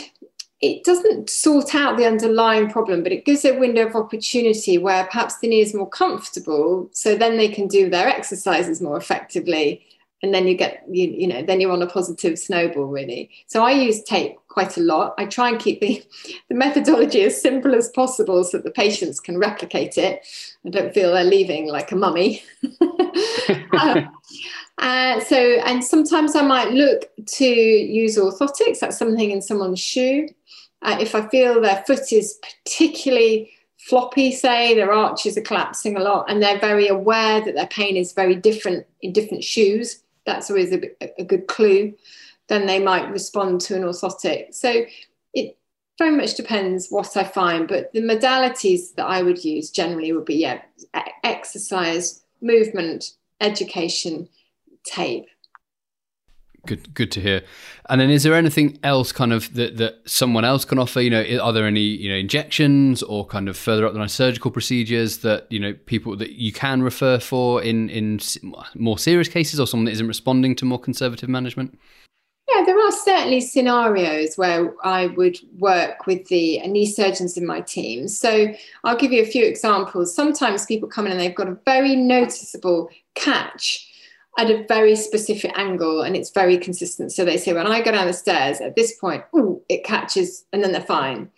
it 0.60 0.84
doesn't 0.84 1.30
sort 1.30 1.74
out 1.74 1.98
the 1.98 2.06
underlying 2.06 2.70
problem, 2.70 3.04
but 3.04 3.12
it 3.12 3.26
gives 3.26 3.46
a 3.46 3.58
window 3.58 3.88
of 3.88 3.96
opportunity 3.96 4.78
where 4.78 5.06
perhaps 5.06 5.38
the 5.38 5.48
knee 5.48 5.62
is 5.62 5.74
more 5.74 5.90
comfortable. 5.90 6.90
So 6.92 7.16
then 7.16 7.38
they 7.38 7.48
can 7.48 7.68
do 7.68 7.90
their 7.90 8.08
exercises 8.08 8.82
more 8.82 8.98
effectively. 8.98 9.86
And 10.24 10.34
then 10.34 10.48
you 10.48 10.56
get, 10.56 10.84
you, 10.90 11.08
you 11.08 11.28
know, 11.28 11.42
then 11.42 11.60
you're 11.60 11.72
on 11.72 11.82
a 11.82 11.88
positive 11.88 12.38
snowball, 12.38 12.86
really. 12.86 13.32
So 13.48 13.64
I 13.64 13.72
use 13.72 14.04
tape 14.04 14.38
quite 14.48 14.78
a 14.78 14.82
lot. 14.82 15.16
I 15.18 15.26
try 15.26 15.50
and 15.50 15.60
keep 15.60 15.82
the, 15.82 16.04
the 16.50 16.56
methodology 16.56 17.24
as 17.24 17.42
simple 17.42 17.74
as 17.74 17.90
possible 17.90 18.44
so 18.44 18.58
that 18.58 18.64
the 18.64 18.72
patients 18.72 19.20
can 19.20 19.38
replicate 19.38 19.98
it 19.98 20.26
and 20.64 20.74
don't 20.74 20.94
feel 20.94 21.14
they're 21.14 21.24
leaving 21.24 21.68
like 21.68 21.92
a 21.92 21.96
mummy. 21.96 22.44
um, 23.80 24.10
uh, 24.78 25.20
so, 25.22 25.38
and 25.38 25.84
sometimes 25.84 26.36
I 26.36 26.42
might 26.42 26.72
look 26.72 27.10
to 27.26 27.46
use 27.46 28.18
orthotics. 28.18 28.80
That's 28.80 28.98
something 28.98 29.32
in 29.32 29.42
someone's 29.42 29.80
shoe. 29.80 30.28
Uh, 30.82 30.98
if 31.00 31.14
I 31.14 31.28
feel 31.28 31.62
their 31.62 31.84
foot 31.86 32.12
is 32.12 32.40
particularly 32.42 33.52
floppy, 33.78 34.32
say 34.32 34.76
their 34.76 34.92
arches 34.92 35.38
are 35.38 35.42
collapsing 35.42 35.98
a 35.98 36.00
lot, 36.00 36.30
and 36.30 36.42
they're 36.42 36.60
very 36.60 36.88
aware 36.88 37.44
that 37.44 37.56
their 37.56 37.68
pain 37.68 37.96
is 37.96 38.14
very 38.14 38.36
different 38.36 38.86
in 39.02 39.14
different 39.14 39.44
shoes, 39.44 40.04
that's 40.26 40.50
always 40.50 40.72
a, 40.74 40.82
a 41.20 41.24
good 41.24 41.48
clue 41.48 41.94
then 42.52 42.66
they 42.66 42.80
might 42.80 43.10
respond 43.10 43.62
to 43.62 43.78
an 43.78 43.84
orthotic. 43.84 44.54
So 44.54 44.84
it 45.34 45.58
very 45.98 46.16
much 46.16 46.36
depends 46.36 46.90
what 46.90 47.16
I 47.16 47.24
find, 47.24 47.66
but 47.66 47.94
the 47.94 48.02
modalities 48.02 48.94
that 48.96 49.06
I 49.06 49.24
would 49.24 49.46
use 49.46 49.72
generally 49.72 50.12
would 50.12 50.26
be 50.26 50.36
yeah, 50.36 50.62
exercise, 51.24 52.24
movement, 52.42 53.14
education, 53.40 54.28
tape. 54.84 55.28
Good, 56.68 56.94
good 56.94 57.12
to 57.14 57.22
hear. 57.22 57.42
And 57.90 58.00
then, 58.00 58.12
is 58.12 58.22
there 58.22 58.36
anything 58.36 58.78
else, 58.84 59.12
kind 59.12 59.34
of 59.34 59.52
that 59.56 59.78
that 59.78 59.96
someone 60.06 60.46
else 60.46 60.64
can 60.64 60.78
offer? 60.78 61.02
You 61.02 61.10
know, 61.10 61.40
are 61.42 61.52
there 61.52 61.66
any 61.66 61.82
you 61.82 62.10
know 62.10 62.16
injections 62.16 63.02
or 63.02 63.26
kind 63.26 63.50
of 63.50 63.58
further 63.58 63.86
up 63.86 63.94
the 63.94 64.00
line 64.00 64.10
surgical 64.10 64.52
procedures 64.52 65.20
that 65.20 65.48
you 65.50 65.60
know 65.60 65.74
people 65.74 66.16
that 66.18 66.34
you 66.34 66.52
can 66.52 66.84
refer 66.84 67.20
for 67.20 67.64
in 67.64 67.90
in 67.90 68.20
more 68.76 69.00
serious 69.00 69.28
cases, 69.28 69.60
or 69.60 69.66
someone 69.66 69.86
that 69.86 69.94
isn't 69.94 70.08
responding 70.08 70.56
to 70.58 70.66
more 70.66 70.80
conservative 70.80 71.30
management? 71.30 71.80
Yeah, 72.54 72.64
there 72.66 72.80
are 72.80 72.92
certainly 72.92 73.42
scenarios 73.42 74.36
where 74.36 74.76
I 74.86 75.08
would 75.08 75.40
work 75.58 76.06
with 76.06 76.28
the 76.28 76.62
uh, 76.62 76.68
knee 76.68 76.86
surgeons 76.86 77.38
in 77.38 77.46
my 77.46 77.62
team. 77.62 78.08
So 78.08 78.54
I'll 78.84 78.98
give 78.98 79.12
you 79.12 79.22
a 79.22 79.26
few 79.26 79.46
examples. 79.46 80.14
Sometimes 80.14 80.66
people 80.66 80.90
come 80.90 81.06
in 81.06 81.14
and 81.14 81.22
they've 81.22 81.34
got 81.34 81.48
a 81.48 81.58
very 81.66 81.96
noticeable 81.96 82.90
catch 83.16 83.88
at 84.38 84.50
a 84.50 84.66
very 84.68 84.96
specific 84.96 85.52
angle 85.58 86.02
and 86.02 86.16
it's 86.16 86.30
very 86.32 86.58
consistent. 86.58 87.12
So 87.12 87.26
they 87.26 87.38
say, 87.38 87.54
when 87.54 87.68
I 87.68 87.82
go 87.82 87.92
down 87.92 88.08
the 88.08 88.14
stairs 88.14 88.62
at 88.62 88.76
this 88.76 88.96
point, 88.96 89.24
ooh, 89.36 89.62
it 89.68 89.84
catches 89.84 90.46
and 90.54 90.64
then 90.64 90.72
they're 90.72 90.82
fine. 90.82 91.30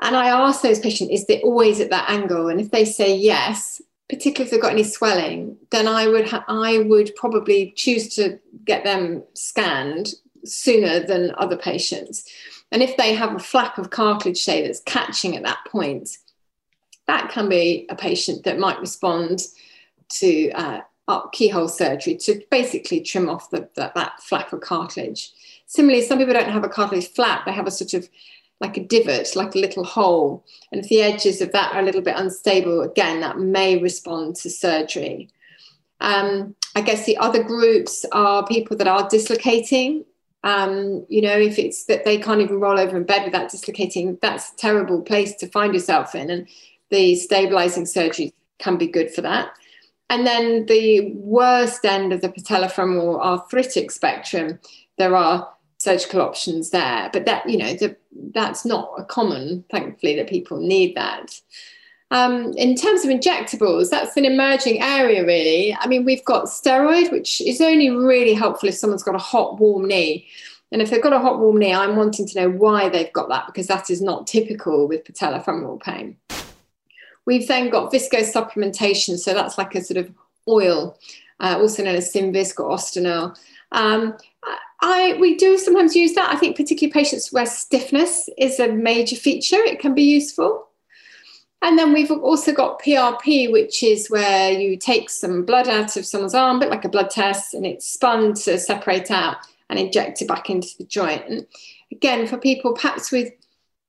And 0.00 0.16
I 0.16 0.28
ask 0.28 0.62
those 0.62 0.80
patients, 0.80 1.10
is 1.12 1.26
it 1.28 1.44
always 1.44 1.80
at 1.80 1.90
that 1.90 2.10
angle? 2.10 2.48
And 2.48 2.60
if 2.60 2.70
they 2.70 2.84
say 2.84 3.16
yes, 3.16 3.80
particularly 4.08 4.46
if 4.46 4.50
they've 4.50 4.60
got 4.60 4.72
any 4.72 4.84
swelling, 4.84 5.56
then 5.70 5.86
I 5.88 6.06
would 6.06 6.28
ha- 6.28 6.44
I 6.48 6.78
would 6.78 7.14
probably 7.16 7.72
choose 7.76 8.14
to 8.16 8.38
get 8.64 8.84
them 8.84 9.22
scanned 9.34 10.14
sooner 10.44 11.00
than 11.00 11.34
other 11.38 11.56
patients. 11.56 12.28
And 12.72 12.82
if 12.82 12.96
they 12.96 13.14
have 13.14 13.34
a 13.34 13.38
flap 13.38 13.78
of 13.78 13.90
cartilage, 13.90 14.42
say 14.42 14.62
that's 14.62 14.80
catching 14.80 15.36
at 15.36 15.44
that 15.44 15.60
point, 15.70 16.18
that 17.06 17.30
can 17.30 17.48
be 17.48 17.86
a 17.88 17.94
patient 17.94 18.44
that 18.44 18.58
might 18.58 18.80
respond 18.80 19.42
to 20.08 20.50
uh, 20.50 20.80
keyhole 21.32 21.68
surgery 21.68 22.16
to 22.16 22.40
basically 22.50 23.00
trim 23.00 23.28
off 23.28 23.50
the, 23.50 23.68
the, 23.74 23.92
that 23.94 24.20
flap 24.22 24.52
of 24.52 24.60
cartilage. 24.60 25.32
Similarly, 25.66 26.02
some 26.04 26.18
people 26.18 26.34
don't 26.34 26.50
have 26.50 26.64
a 26.64 26.68
cartilage 26.68 27.08
flap; 27.08 27.44
they 27.44 27.52
have 27.52 27.66
a 27.66 27.70
sort 27.70 27.94
of 27.94 28.08
like 28.60 28.76
a 28.76 28.84
divot, 28.84 29.34
like 29.34 29.54
a 29.54 29.58
little 29.58 29.84
hole. 29.84 30.44
And 30.70 30.80
if 30.80 30.88
the 30.88 31.02
edges 31.02 31.40
of 31.40 31.50
that 31.52 31.74
are 31.74 31.80
a 31.80 31.84
little 31.84 32.00
bit 32.00 32.16
unstable, 32.16 32.82
again, 32.82 33.20
that 33.20 33.38
may 33.38 33.78
respond 33.78 34.36
to 34.36 34.50
surgery. 34.50 35.28
Um, 36.00 36.54
I 36.74 36.80
guess 36.80 37.04
the 37.04 37.16
other 37.16 37.42
groups 37.42 38.04
are 38.12 38.46
people 38.46 38.76
that 38.76 38.86
are 38.86 39.08
dislocating. 39.08 40.04
Um, 40.44 41.06
you 41.08 41.22
know, 41.22 41.36
if 41.36 41.58
it's 41.58 41.84
that 41.84 42.04
they 42.04 42.18
can't 42.18 42.40
even 42.40 42.60
roll 42.60 42.78
over 42.78 42.96
in 42.96 43.04
bed 43.04 43.24
without 43.24 43.50
dislocating, 43.50 44.18
that's 44.22 44.52
a 44.52 44.56
terrible 44.56 45.02
place 45.02 45.34
to 45.36 45.48
find 45.48 45.74
yourself 45.74 46.14
in. 46.14 46.30
And 46.30 46.48
the 46.90 47.16
stabilizing 47.16 47.86
surgery 47.86 48.32
can 48.58 48.76
be 48.76 48.86
good 48.86 49.12
for 49.12 49.22
that. 49.22 49.56
And 50.12 50.26
then 50.26 50.66
the 50.66 51.10
worst 51.14 51.86
end 51.86 52.12
of 52.12 52.20
the 52.20 52.28
patellofemoral 52.28 53.18
arthritic 53.18 53.90
spectrum, 53.90 54.58
there 54.98 55.16
are 55.16 55.48
surgical 55.78 56.20
options 56.20 56.68
there. 56.68 57.08
But 57.14 57.24
that, 57.24 57.48
you 57.48 57.56
know, 57.56 57.72
the, 57.72 57.96
that's 58.34 58.66
not 58.66 58.92
a 58.98 59.04
common, 59.06 59.64
thankfully, 59.70 60.14
that 60.16 60.28
people 60.28 60.60
need 60.60 60.94
that. 60.96 61.40
Um, 62.10 62.52
in 62.58 62.74
terms 62.74 63.06
of 63.06 63.10
injectables, 63.10 63.88
that's 63.88 64.14
an 64.18 64.26
emerging 64.26 64.82
area, 64.82 65.24
really. 65.24 65.74
I 65.80 65.86
mean, 65.86 66.04
we've 66.04 66.26
got 66.26 66.44
steroid, 66.44 67.10
which 67.10 67.40
is 67.40 67.62
only 67.62 67.88
really 67.88 68.34
helpful 68.34 68.68
if 68.68 68.74
someone's 68.74 69.02
got 69.02 69.14
a 69.14 69.18
hot, 69.18 69.58
warm 69.58 69.88
knee. 69.88 70.28
And 70.72 70.82
if 70.82 70.90
they've 70.90 71.02
got 71.02 71.14
a 71.14 71.20
hot, 71.20 71.38
warm 71.38 71.58
knee, 71.58 71.72
I'm 71.72 71.96
wanting 71.96 72.26
to 72.26 72.38
know 72.38 72.50
why 72.50 72.90
they've 72.90 73.12
got 73.14 73.30
that 73.30 73.46
because 73.46 73.66
that 73.68 73.88
is 73.88 74.02
not 74.02 74.26
typical 74.26 74.86
with 74.86 75.04
patellofemoral 75.04 75.80
pain. 75.80 76.18
We've 77.26 77.46
then 77.46 77.70
got 77.70 77.92
viscosupplementation, 77.92 79.18
so 79.18 79.34
that's 79.34 79.58
like 79.58 79.74
a 79.74 79.82
sort 79.82 79.98
of 79.98 80.10
oil, 80.48 80.98
uh, 81.40 81.58
also 81.60 81.84
known 81.84 81.96
as 81.96 82.12
Synvisc 82.12 82.58
or 82.58 82.70
Ostenil. 82.70 83.36
Um, 83.70 84.16
I 84.82 85.16
we 85.20 85.36
do 85.36 85.56
sometimes 85.56 85.94
use 85.94 86.14
that. 86.14 86.32
I 86.32 86.36
think 86.36 86.56
particularly 86.56 86.92
patients 86.92 87.32
where 87.32 87.46
stiffness 87.46 88.28
is 88.36 88.58
a 88.58 88.68
major 88.68 89.16
feature, 89.16 89.56
it 89.56 89.78
can 89.78 89.94
be 89.94 90.02
useful. 90.02 90.68
And 91.62 91.78
then 91.78 91.92
we've 91.92 92.10
also 92.10 92.52
got 92.52 92.82
PRP, 92.82 93.52
which 93.52 93.84
is 93.84 94.10
where 94.10 94.50
you 94.50 94.76
take 94.76 95.08
some 95.08 95.44
blood 95.44 95.68
out 95.68 95.96
of 95.96 96.04
someone's 96.04 96.34
arm, 96.34 96.56
a 96.56 96.60
bit 96.60 96.70
like 96.70 96.84
a 96.84 96.88
blood 96.88 97.08
test, 97.08 97.54
and 97.54 97.64
it's 97.64 97.86
spun 97.86 98.34
to 98.34 98.58
separate 98.58 99.12
out 99.12 99.36
and 99.70 99.78
inject 99.78 100.20
it 100.20 100.28
back 100.28 100.50
into 100.50 100.76
the 100.76 100.84
joint. 100.84 101.22
And 101.28 101.46
again, 101.92 102.26
for 102.26 102.36
people 102.36 102.72
perhaps 102.74 103.12
with 103.12 103.32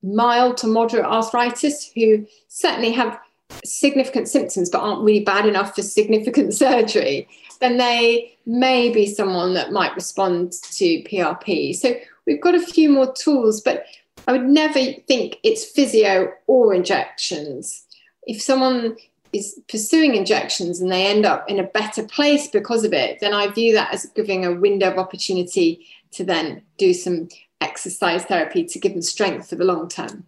mild 0.03 0.57
to 0.57 0.67
moderate 0.67 1.05
arthritis 1.05 1.91
who 1.95 2.27
certainly 2.47 2.91
have 2.91 3.19
significant 3.63 4.27
symptoms 4.27 4.69
but 4.69 4.81
aren't 4.81 5.03
really 5.03 5.23
bad 5.23 5.45
enough 5.45 5.75
for 5.75 5.81
significant 5.81 6.53
surgery, 6.63 7.27
then 7.59 7.77
they 7.77 8.37
may 8.45 8.91
be 8.91 9.05
someone 9.05 9.53
that 9.53 9.71
might 9.71 9.95
respond 9.95 10.51
to 10.51 11.03
PRP. 11.03 11.75
So 11.75 11.95
we've 12.25 12.41
got 12.41 12.55
a 12.55 12.59
few 12.59 12.89
more 12.89 13.13
tools, 13.13 13.61
but 13.61 13.85
I 14.27 14.31
would 14.31 14.45
never 14.45 14.79
think 15.07 15.39
it's 15.43 15.65
physio 15.65 16.31
or 16.47 16.73
injections. 16.73 17.85
If 18.25 18.41
someone 18.41 18.95
is 19.33 19.59
pursuing 19.67 20.15
injections 20.15 20.79
and 20.79 20.91
they 20.91 21.07
end 21.07 21.25
up 21.25 21.49
in 21.49 21.59
a 21.59 21.63
better 21.63 22.03
place 22.03 22.47
because 22.47 22.83
of 22.83 22.93
it, 22.93 23.19
then 23.19 23.33
I 23.33 23.47
view 23.47 23.73
that 23.73 23.93
as 23.93 24.05
giving 24.15 24.45
a 24.45 24.53
window 24.53 24.91
of 24.91 24.97
opportunity 24.97 25.85
to 26.11 26.23
then 26.23 26.61
do 26.77 26.93
some 26.93 27.27
exercise 27.59 28.23
therapy 28.25 28.63
to 28.65 28.79
give 28.79 28.93
them 28.93 29.01
strength 29.01 29.49
for 29.49 29.55
the 29.55 29.63
long 29.63 29.89
term. 29.89 30.25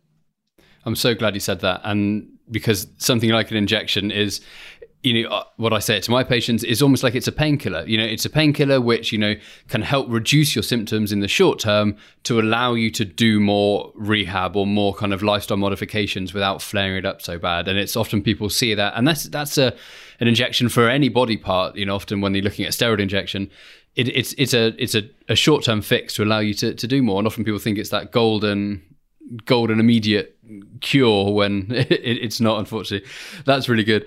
I'm 0.86 0.96
so 0.96 1.16
glad 1.16 1.34
you 1.36 1.40
said 1.40 1.62
that. 1.62 1.82
And 1.84 2.35
because 2.52 2.88
something 2.98 3.30
like 3.30 3.52
an 3.52 3.58
injection 3.58 4.12
is 4.12 4.42
you 5.06 5.24
know 5.24 5.30
uh, 5.30 5.44
what 5.58 5.72
I 5.72 5.80
say 5.80 6.00
to 6.00 6.12
my 6.12 6.24
patients 6.24 6.64
is 6.64 6.82
almost 6.82 7.04
like 7.04 7.14
it's 7.16 7.28
a 7.28 7.32
painkiller. 7.32 7.86
You 7.86 7.98
know, 7.98 8.04
it's 8.04 8.26
a 8.26 8.30
painkiller 8.30 8.82
which 8.82 9.12
you 9.12 9.20
know 9.20 9.36
can 9.68 9.84
help 9.84 10.08
reduce 10.10 10.56
your 10.56 10.64
symptoms 10.64 11.12
in 11.12 11.20
the 11.20 11.28
short 11.28 11.60
term 11.60 11.96
to 12.24 12.40
allow 12.40 12.74
you 12.74 12.90
to 12.92 13.06
do 13.06 13.40
more 13.40 13.92
rehab 13.96 14.56
or 14.56 14.66
more 14.66 14.96
kind 14.96 15.14
of 15.14 15.22
lifestyle 15.22 15.58
modifications 15.58 16.34
without 16.34 16.62
flaring 16.62 16.98
it 16.98 17.06
up 17.06 17.22
so 17.22 17.38
bad. 17.38 17.68
And 17.68 17.78
it's 17.78 17.96
often 17.96 18.24
people 18.24 18.50
see 18.50 18.74
that, 18.74 18.94
and 18.96 19.08
that's 19.08 19.26
that's 19.26 19.58
a 19.58 19.76
an 20.20 20.28
injection 20.28 20.70
for 20.70 20.90
any 20.90 21.10
body 21.10 21.38
part. 21.38 21.76
You 21.76 21.86
know, 21.86 21.96
often 21.96 22.20
when 22.20 22.34
they're 22.34 22.42
looking 22.42 22.66
at 22.66 22.72
steroid 22.72 23.00
injection, 23.00 23.52
it, 23.96 24.08
it's 24.10 24.34
it's 24.40 24.56
a 24.56 24.74
it's 24.82 24.96
a, 24.96 25.08
a 25.30 25.36
short 25.36 25.64
term 25.64 25.82
fix 25.82 26.16
to 26.16 26.24
allow 26.24 26.40
you 26.40 26.56
to 26.56 26.74
to 26.74 26.88
do 26.88 27.04
more. 27.04 27.20
And 27.20 27.28
often 27.28 27.44
people 27.44 27.60
think 27.60 27.78
it's 27.78 27.92
that 27.92 28.12
golden 28.12 28.82
golden 29.46 29.80
immediate 29.80 30.35
cure 30.82 31.32
when 31.32 31.68
it, 31.70 31.92
it's 31.92 32.40
not. 32.40 32.60
Unfortunately, 32.60 33.08
that's 33.46 33.70
really 33.70 33.84
good 33.84 34.06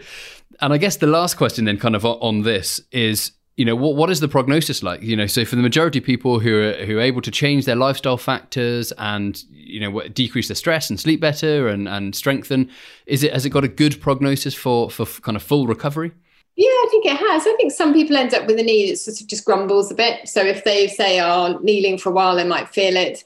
and 0.60 0.72
I 0.72 0.78
guess 0.78 0.96
the 0.96 1.06
last 1.06 1.36
question 1.36 1.64
then 1.64 1.78
kind 1.78 1.94
of 1.94 2.04
on 2.04 2.42
this 2.42 2.80
is 2.92 3.32
you 3.56 3.64
know 3.64 3.74
what 3.74 3.96
what 3.96 4.10
is 4.10 4.20
the 4.20 4.28
prognosis 4.28 4.82
like 4.82 5.02
you 5.02 5.16
know 5.16 5.26
so 5.26 5.44
for 5.44 5.56
the 5.56 5.62
majority 5.62 5.98
of 5.98 6.04
people 6.04 6.38
who 6.38 6.62
are 6.62 6.84
who 6.84 6.98
are 6.98 7.02
able 7.02 7.20
to 7.22 7.30
change 7.30 7.64
their 7.64 7.76
lifestyle 7.76 8.16
factors 8.16 8.92
and 8.98 9.42
you 9.50 9.80
know 9.80 10.00
decrease 10.08 10.48
their 10.48 10.54
stress 10.54 10.90
and 10.90 10.98
sleep 11.00 11.20
better 11.20 11.68
and 11.68 11.88
and 11.88 12.14
strengthen 12.14 12.70
is 13.06 13.22
it 13.22 13.32
has 13.32 13.44
it 13.44 13.50
got 13.50 13.64
a 13.64 13.68
good 13.68 14.00
prognosis 14.00 14.54
for 14.54 14.90
for 14.90 15.06
kind 15.22 15.36
of 15.36 15.42
full 15.42 15.66
recovery 15.66 16.12
yeah, 16.60 16.66
I 16.66 16.86
think 16.90 17.06
it 17.06 17.16
has. 17.16 17.46
I 17.46 17.54
think 17.54 17.70
some 17.70 17.92
people 17.92 18.16
end 18.16 18.34
up 18.34 18.48
with 18.48 18.58
a 18.58 18.64
knee 18.64 18.90
that 18.90 18.96
sort 18.96 19.20
of 19.20 19.28
just 19.28 19.44
grumbles 19.44 19.92
a 19.92 19.94
bit. 19.94 20.28
So 20.28 20.40
if 20.40 20.64
they 20.64 20.88
say 20.88 21.20
are 21.20 21.50
oh, 21.50 21.58
kneeling 21.58 21.98
for 21.98 22.08
a 22.08 22.12
while, 22.12 22.34
they 22.34 22.42
might 22.42 22.68
feel 22.68 22.96
it. 22.96 23.22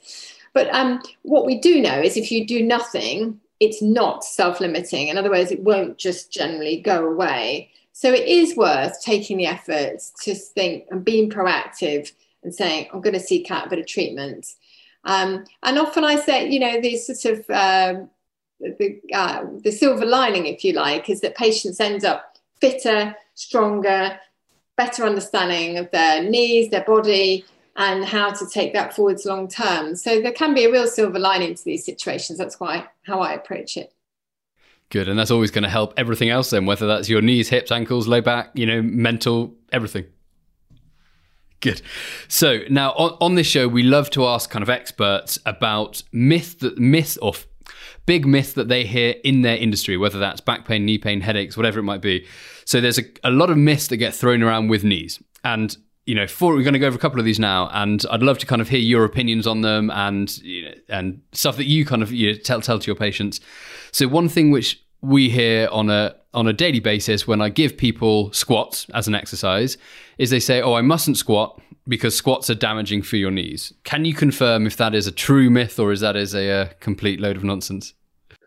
But 0.53 0.73
um, 0.73 1.01
what 1.23 1.45
we 1.45 1.59
do 1.59 1.81
know 1.81 1.99
is 1.99 2.15
if 2.15 2.31
you 2.31 2.45
do 2.45 2.63
nothing, 2.63 3.39
it's 3.59 3.81
not 3.81 4.23
self 4.23 4.59
limiting. 4.59 5.07
In 5.07 5.17
other 5.17 5.29
words, 5.29 5.51
it 5.51 5.63
won't 5.63 5.97
just 5.97 6.31
generally 6.31 6.81
go 6.81 7.05
away. 7.05 7.71
So 7.91 8.11
it 8.11 8.27
is 8.27 8.55
worth 8.55 9.01
taking 9.01 9.37
the 9.37 9.45
effort 9.45 9.99
to 10.23 10.33
think 10.33 10.85
and 10.89 11.05
being 11.05 11.29
proactive 11.29 12.11
and 12.43 12.53
saying, 12.53 12.87
I'm 12.91 13.01
going 13.01 13.13
to 13.13 13.19
seek 13.19 13.51
out 13.51 13.67
a 13.67 13.69
bit 13.69 13.79
of 13.79 13.87
treatment. 13.87 14.47
Um, 15.05 15.45
and 15.61 15.77
often 15.77 16.03
I 16.03 16.15
say, 16.15 16.49
you 16.49 16.59
know, 16.59 16.81
these 16.81 17.05
sort 17.05 17.39
of 17.39 17.49
um, 17.49 18.09
the, 18.59 18.99
uh, 19.13 19.45
the 19.63 19.71
silver 19.71 20.05
lining, 20.05 20.47
if 20.47 20.63
you 20.63 20.73
like, 20.73 21.09
is 21.09 21.21
that 21.21 21.35
patients 21.35 21.79
end 21.79 22.05
up 22.05 22.37
fitter, 22.59 23.15
stronger, 23.35 24.19
better 24.77 25.03
understanding 25.03 25.77
of 25.77 25.91
their 25.91 26.23
knees, 26.23 26.69
their 26.69 26.83
body, 26.83 27.45
and 27.75 28.05
how 28.05 28.31
to 28.31 28.45
take 28.47 28.73
that 28.73 28.95
forwards 28.95 29.25
long 29.25 29.47
term. 29.47 29.95
So 29.95 30.21
there 30.21 30.31
can 30.31 30.53
be 30.53 30.65
a 30.65 30.71
real 30.71 30.87
silver 30.87 31.19
lining 31.19 31.55
to 31.55 31.63
these 31.63 31.85
situations. 31.85 32.37
That's 32.37 32.59
why 32.59 32.87
how 33.03 33.19
I 33.19 33.33
approach 33.33 33.77
it. 33.77 33.93
Good, 34.89 35.07
and 35.07 35.17
that's 35.17 35.31
always 35.31 35.49
going 35.49 35.63
to 35.63 35.69
help 35.69 35.93
everything 35.97 36.29
else 36.29 36.51
then, 36.51 36.67
whether 36.67 36.85
that's 36.85 37.09
your 37.09 37.21
knees, 37.21 37.49
hips, 37.49 37.71
ankles, 37.71 38.07
low 38.07 38.21
back, 38.21 38.51
you 38.53 38.65
know, 38.65 38.81
mental, 38.81 39.55
everything. 39.71 40.05
Good. 41.61 41.81
So 42.27 42.59
now 42.69 42.91
on, 42.91 43.17
on 43.21 43.35
this 43.35 43.47
show, 43.47 43.67
we 43.67 43.83
love 43.83 44.09
to 44.11 44.25
ask 44.25 44.49
kind 44.49 44.61
of 44.61 44.69
experts 44.69 45.39
about 45.45 46.03
myth 46.11 46.59
that 46.59 46.77
myth 46.77 47.17
or 47.21 47.33
big 48.05 48.25
myth 48.27 48.53
that 48.55 48.67
they 48.67 48.85
hear 48.85 49.15
in 49.23 49.41
their 49.41 49.57
industry, 49.57 49.97
whether 49.97 50.19
that's 50.19 50.41
back 50.41 50.65
pain, 50.65 50.85
knee 50.85 50.97
pain, 50.97 51.21
headaches, 51.21 51.55
whatever 51.55 51.79
it 51.79 51.83
might 51.83 52.01
be. 52.01 52.27
So 52.65 52.81
there's 52.81 52.99
a, 52.99 53.03
a 53.23 53.31
lot 53.31 53.49
of 53.49 53.57
myths 53.57 53.87
that 53.87 53.97
get 53.97 54.13
thrown 54.13 54.43
around 54.43 54.67
with 54.67 54.83
knees. 54.83 55.23
And 55.43 55.75
you 56.05 56.15
know, 56.15 56.27
for, 56.27 56.53
we're 56.53 56.63
going 56.63 56.73
to 56.73 56.79
go 56.79 56.87
over 56.87 56.97
a 56.97 56.99
couple 56.99 57.19
of 57.19 57.25
these 57.25 57.39
now, 57.39 57.69
and 57.71 58.05
I'd 58.11 58.21
love 58.21 58.37
to 58.39 58.45
kind 58.45 58.61
of 58.61 58.67
hear 58.67 58.79
your 58.79 59.05
opinions 59.05 59.47
on 59.47 59.61
them 59.61 59.89
and 59.91 60.35
you 60.39 60.65
know, 60.65 60.73
and 60.89 61.21
stuff 61.31 61.57
that 61.57 61.65
you 61.65 61.85
kind 61.85 62.03
of 62.03 62.11
you 62.11 62.33
know, 62.33 62.37
tell 62.37 62.61
tell 62.61 62.79
to 62.79 62.87
your 62.87 62.95
patients. 62.95 63.39
So 63.91 64.07
one 64.07 64.27
thing 64.27 64.51
which 64.51 64.81
we 65.01 65.29
hear 65.29 65.69
on 65.71 65.89
a 65.89 66.15
on 66.33 66.47
a 66.47 66.53
daily 66.53 66.79
basis 66.79 67.27
when 67.27 67.41
I 67.41 67.49
give 67.49 67.77
people 67.77 68.33
squats 68.33 68.87
as 68.93 69.07
an 69.07 69.15
exercise 69.15 69.77
is 70.17 70.29
they 70.29 70.39
say, 70.39 70.61
"Oh, 70.61 70.73
I 70.73 70.81
mustn't 70.81 71.17
squat 71.17 71.61
because 71.87 72.15
squats 72.15 72.49
are 72.49 72.55
damaging 72.55 73.01
for 73.01 73.15
your 73.15 73.31
knees." 73.31 73.73
Can 73.85 74.03
you 74.03 74.13
confirm 74.13 74.67
if 74.67 74.75
that 74.77 74.93
is 74.93 75.07
a 75.07 75.11
true 75.11 75.49
myth 75.49 75.79
or 75.79 75.93
is 75.93 76.01
that 76.01 76.17
is 76.17 76.35
a, 76.35 76.49
a 76.49 76.65
complete 76.81 77.21
load 77.21 77.37
of 77.37 77.45
nonsense? 77.45 77.93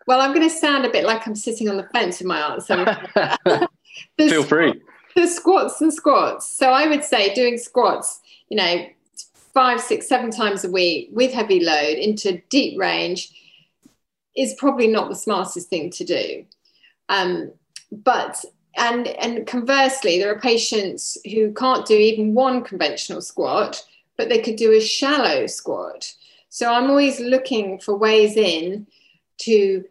Well, 0.05 0.21
I'm 0.21 0.33
going 0.33 0.47
to 0.47 0.55
sound 0.55 0.85
a 0.85 0.89
bit 0.89 1.05
like 1.05 1.27
I'm 1.27 1.35
sitting 1.35 1.67
on 1.69 1.75
the 1.75 1.83
fence 1.91 2.21
in 2.21 2.27
my 2.27 2.39
answer. 2.39 2.97
Feel 4.17 4.43
free 4.43 4.73
the 5.17 5.27
squats 5.27 5.81
and 5.81 5.91
squats. 5.91 6.47
So 6.47 6.69
I 6.69 6.87
would 6.87 7.03
say 7.03 7.33
doing 7.33 7.57
squats, 7.57 8.21
you 8.49 8.57
know, 8.57 8.85
five, 9.51 9.81
six, 9.81 10.07
seven 10.07 10.29
times 10.29 10.63
a 10.63 10.69
week 10.69 11.09
with 11.11 11.33
heavy 11.33 11.59
load 11.59 11.97
into 11.97 12.39
deep 12.49 12.79
range 12.79 13.31
is 14.35 14.53
probably 14.59 14.87
not 14.87 15.09
the 15.09 15.15
smartest 15.15 15.69
thing 15.69 15.89
to 15.89 16.03
do. 16.03 16.45
Um, 17.09 17.51
but 17.91 18.45
and 18.77 19.07
and 19.07 19.47
conversely, 19.47 20.19
there 20.19 20.31
are 20.31 20.39
patients 20.39 21.17
who 21.25 21.51
can't 21.53 21.87
do 21.87 21.95
even 21.95 22.35
one 22.35 22.63
conventional 22.63 23.21
squat, 23.21 23.83
but 24.17 24.29
they 24.29 24.37
could 24.37 24.55
do 24.55 24.71
a 24.73 24.79
shallow 24.79 25.47
squat. 25.47 26.13
So 26.49 26.71
I'm 26.71 26.91
always 26.91 27.19
looking 27.19 27.79
for 27.79 27.97
ways 27.97 28.37
in 28.37 28.85
to 29.39 29.83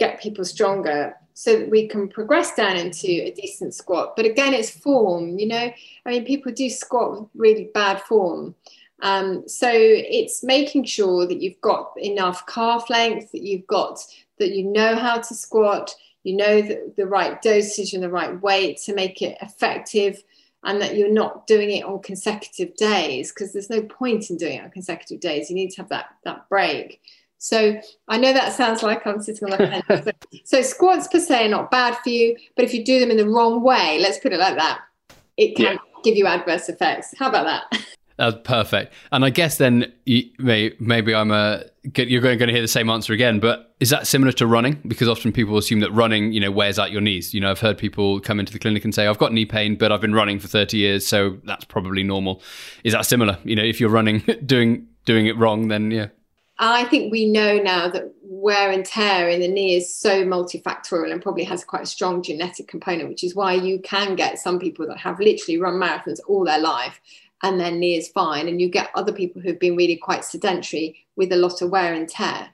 get 0.00 0.20
people 0.20 0.44
stronger 0.44 1.14
so 1.34 1.58
that 1.58 1.70
we 1.70 1.88
can 1.88 2.08
progress 2.08 2.54
down 2.54 2.76
into 2.76 3.06
a 3.06 3.30
decent 3.32 3.74
squat. 3.74 4.14
But 4.16 4.26
again, 4.26 4.54
it's 4.54 4.70
form, 4.70 5.38
you 5.38 5.46
know. 5.46 5.72
I 6.06 6.10
mean, 6.10 6.24
people 6.24 6.52
do 6.52 6.68
squat 6.68 7.20
with 7.20 7.28
really 7.34 7.70
bad 7.72 8.00
form. 8.02 8.54
Um, 9.02 9.48
so 9.48 9.68
it's 9.72 10.44
making 10.44 10.84
sure 10.84 11.26
that 11.26 11.42
you've 11.42 11.60
got 11.60 11.92
enough 11.96 12.46
calf 12.46 12.88
length, 12.88 13.32
that 13.32 13.42
you've 13.42 13.66
got 13.66 13.98
that 14.38 14.52
you 14.52 14.64
know 14.64 14.96
how 14.96 15.18
to 15.18 15.34
squat, 15.34 15.94
you 16.22 16.36
know 16.36 16.62
the, 16.62 16.92
the 16.96 17.06
right 17.06 17.40
dosage 17.42 17.94
and 17.94 18.02
the 18.02 18.10
right 18.10 18.40
weight 18.40 18.78
to 18.78 18.94
make 18.94 19.20
it 19.20 19.36
effective, 19.42 20.22
and 20.64 20.80
that 20.80 20.96
you're 20.96 21.12
not 21.12 21.48
doing 21.48 21.70
it 21.70 21.84
on 21.84 22.00
consecutive 22.00 22.76
days 22.76 23.32
because 23.32 23.52
there's 23.52 23.70
no 23.70 23.82
point 23.82 24.30
in 24.30 24.36
doing 24.36 24.58
it 24.58 24.64
on 24.64 24.70
consecutive 24.70 25.20
days. 25.20 25.50
You 25.50 25.56
need 25.56 25.70
to 25.70 25.82
have 25.82 25.88
that 25.88 26.06
that 26.24 26.48
break. 26.48 27.00
So 27.42 27.76
I 28.06 28.18
know 28.18 28.32
that 28.32 28.52
sounds 28.52 28.84
like 28.84 29.04
I'm 29.04 29.20
sitting 29.20 29.52
on 29.52 29.58
the 29.58 29.82
fence. 29.88 30.08
so 30.44 30.62
squats 30.62 31.08
per 31.08 31.18
se 31.18 31.46
are 31.46 31.48
not 31.48 31.72
bad 31.72 31.98
for 31.98 32.08
you, 32.08 32.36
but 32.54 32.64
if 32.64 32.72
you 32.72 32.84
do 32.84 33.00
them 33.00 33.10
in 33.10 33.16
the 33.16 33.28
wrong 33.28 33.64
way, 33.64 33.98
let's 34.00 34.16
put 34.20 34.32
it 34.32 34.38
like 34.38 34.56
that, 34.56 34.78
it 35.36 35.56
can 35.56 35.72
yeah. 35.72 35.78
give 36.04 36.14
you 36.16 36.28
adverse 36.28 36.68
effects. 36.68 37.12
How 37.18 37.28
about 37.28 37.46
that? 37.46 37.84
That's 38.16 38.36
perfect. 38.44 38.92
And 39.10 39.24
I 39.24 39.30
guess 39.30 39.58
then 39.58 39.92
you, 40.06 40.30
maybe 40.38 41.12
I'm 41.12 41.32
a 41.32 41.64
you're 41.96 42.20
going 42.20 42.38
to 42.38 42.52
hear 42.52 42.60
the 42.60 42.68
same 42.68 42.88
answer 42.88 43.12
again. 43.12 43.40
But 43.40 43.74
is 43.80 43.90
that 43.90 44.06
similar 44.06 44.30
to 44.32 44.46
running? 44.46 44.80
Because 44.86 45.08
often 45.08 45.32
people 45.32 45.58
assume 45.58 45.80
that 45.80 45.90
running, 45.90 46.30
you 46.30 46.38
know, 46.38 46.52
wears 46.52 46.78
out 46.78 46.92
your 46.92 47.00
knees. 47.00 47.34
You 47.34 47.40
know, 47.40 47.50
I've 47.50 47.58
heard 47.58 47.76
people 47.76 48.20
come 48.20 48.38
into 48.38 48.52
the 48.52 48.60
clinic 48.60 48.84
and 48.84 48.94
say, 48.94 49.08
"I've 49.08 49.18
got 49.18 49.32
knee 49.32 49.46
pain, 49.46 49.74
but 49.74 49.90
I've 49.90 50.00
been 50.00 50.14
running 50.14 50.38
for 50.38 50.46
30 50.46 50.76
years, 50.76 51.04
so 51.04 51.38
that's 51.42 51.64
probably 51.64 52.04
normal." 52.04 52.40
Is 52.84 52.92
that 52.92 53.04
similar? 53.04 53.38
You 53.42 53.56
know, 53.56 53.64
if 53.64 53.80
you're 53.80 53.90
running, 53.90 54.20
doing 54.46 54.86
doing 55.06 55.26
it 55.26 55.36
wrong, 55.36 55.66
then 55.66 55.90
yeah. 55.90 56.06
I 56.58 56.84
think 56.84 57.10
we 57.10 57.26
know 57.26 57.58
now 57.58 57.88
that 57.88 58.12
wear 58.22 58.70
and 58.70 58.84
tear 58.84 59.28
in 59.28 59.40
the 59.40 59.48
knee 59.48 59.76
is 59.76 59.94
so 59.94 60.24
multifactorial 60.24 61.12
and 61.12 61.22
probably 61.22 61.44
has 61.44 61.64
quite 61.64 61.82
a 61.82 61.86
strong 61.86 62.22
genetic 62.22 62.68
component, 62.68 63.08
which 63.08 63.24
is 63.24 63.34
why 63.34 63.54
you 63.54 63.80
can 63.80 64.16
get 64.16 64.38
some 64.38 64.58
people 64.58 64.86
that 64.86 64.98
have 64.98 65.18
literally 65.20 65.58
run 65.58 65.74
marathons 65.74 66.18
all 66.26 66.44
their 66.44 66.60
life 66.60 67.00
and 67.42 67.58
their 67.58 67.70
knee 67.70 67.96
is 67.96 68.08
fine. 68.08 68.48
And 68.48 68.60
you 68.60 68.68
get 68.68 68.90
other 68.94 69.12
people 69.12 69.42
who've 69.42 69.58
been 69.58 69.76
really 69.76 69.96
quite 69.96 70.24
sedentary 70.24 71.04
with 71.16 71.32
a 71.32 71.36
lot 71.36 71.62
of 71.62 71.70
wear 71.70 71.94
and 71.94 72.08
tear. 72.08 72.50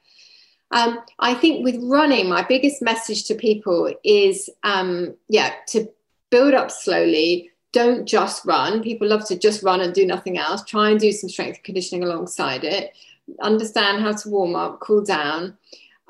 Um, 0.70 1.00
I 1.18 1.34
think 1.34 1.64
with 1.64 1.76
running, 1.82 2.28
my 2.28 2.42
biggest 2.42 2.82
message 2.82 3.24
to 3.24 3.34
people 3.34 3.92
is, 4.04 4.50
um, 4.64 5.14
yeah, 5.28 5.54
to 5.68 5.88
build 6.30 6.54
up 6.54 6.70
slowly. 6.70 7.50
Don't 7.72 8.06
just 8.06 8.44
run. 8.44 8.82
People 8.82 9.08
love 9.08 9.26
to 9.28 9.38
just 9.38 9.62
run 9.62 9.80
and 9.80 9.94
do 9.94 10.06
nothing 10.06 10.38
else. 10.38 10.62
Try 10.64 10.90
and 10.90 11.00
do 11.00 11.12
some 11.12 11.28
strength 11.28 11.62
conditioning 11.62 12.04
alongside 12.04 12.64
it. 12.64 12.92
Understand 13.40 14.02
how 14.02 14.12
to 14.12 14.28
warm 14.28 14.56
up, 14.56 14.80
cool 14.80 15.02
down. 15.02 15.56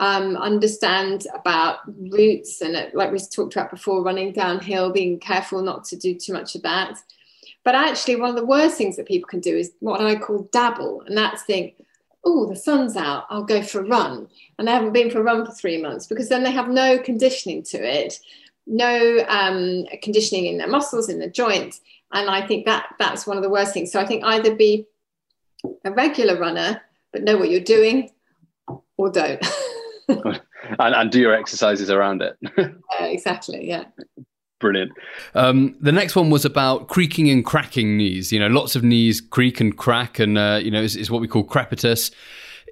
Um, 0.01 0.37
understand 0.37 1.27
about 1.35 1.79
routes 1.87 2.61
and 2.61 2.77
uh, 2.77 2.87
like 2.95 3.11
we 3.11 3.19
talked 3.19 3.57
about 3.57 3.71
before, 3.71 4.05
running 4.05 4.33
downhill, 4.33 4.93
being 4.93 5.19
careful 5.19 5.61
not 5.61 5.85
to 5.87 5.97
do 5.97 6.15
too 6.15 6.33
much 6.33 6.55
of 6.55 6.63
that. 6.63 6.99
But 7.65 7.75
actually, 7.75 8.17
one 8.17 8.31
of 8.31 8.37
the 8.37 8.47
worst 8.47 8.79
things 8.79 8.97
that 8.97 9.09
people 9.09 9.29
can 9.29 9.41
do 9.41 9.57
is 9.57 9.73
what 9.81 10.01
I 10.01 10.15
call 10.15 10.49
dabble, 10.53 11.03
and 11.07 11.17
that's 11.17 11.43
think, 11.43 11.75
oh, 12.25 12.47
the 12.47 12.57
sun's 12.57 12.97
out, 12.97 13.27
I'll 13.31 13.45
go 13.45 13.63
for 13.63 13.81
a 13.81 13.87
run. 13.87 14.29
And 14.59 14.69
they 14.69 14.73
haven't 14.73 14.93
been 14.93 15.11
for 15.11 15.21
a 15.21 15.25
run 15.25 15.45
for 15.45 15.53
three 15.53 15.81
months 15.81 16.07
because 16.07 16.29
then 16.29 16.43
they 16.43 16.51
have 16.51 16.69
no 16.69 16.99
conditioning 16.99 17.63
to 17.65 17.79
it, 17.79 18.21
no 18.67 19.25
um, 19.29 19.87
conditioning 20.03 20.47
in 20.47 20.59
their 20.59 20.69
muscles, 20.69 21.09
in 21.09 21.19
the 21.19 21.29
joints. 21.29 21.81
And 22.13 22.31
I 22.31 22.47
think 22.47 22.65
that 22.67 22.95
that's 22.99 23.27
one 23.27 23.37
of 23.37 23.43
the 23.43 23.51
worst 23.51 23.75
things. 23.75 23.93
So 23.93 24.01
I 24.01 24.07
think 24.07 24.25
either 24.25 24.55
be 24.55 24.87
a 25.85 25.91
regular 25.93 26.39
runner, 26.39 26.81
but 27.13 27.23
know 27.23 27.37
what 27.37 27.51
you're 27.51 27.61
doing, 27.61 28.11
or 28.97 29.11
don't. 29.11 29.45
and, 30.09 30.41
and, 30.79 31.11
do 31.11 31.21
your 31.21 31.35
exercises 31.35 31.91
around 31.91 32.23
it. 32.23 32.37
yeah, 32.59 33.05
exactly. 33.07 33.69
Yeah. 33.69 33.85
Brilliant. 34.61 34.93
Um, 35.35 35.77
the 35.81 35.93
next 35.93 36.17
one 36.17 36.31
was 36.31 36.45
about 36.45 36.89
creaking 36.89 37.31
and 37.31 37.45
cracking 37.45 37.97
knees. 37.97 38.33
You 38.33 38.41
know, 38.41 38.49
lots 38.49 38.75
of 38.75 38.83
knees 38.83 39.21
creak 39.21 39.61
and 39.61 39.77
crack, 39.77 40.19
and 40.19 40.37
uh, 40.37 40.59
you 40.63 40.71
know, 40.71 40.83
is, 40.83 40.97
is 40.97 41.11
what 41.11 41.21
we 41.21 41.29
call 41.29 41.45
crepitus. 41.45 42.13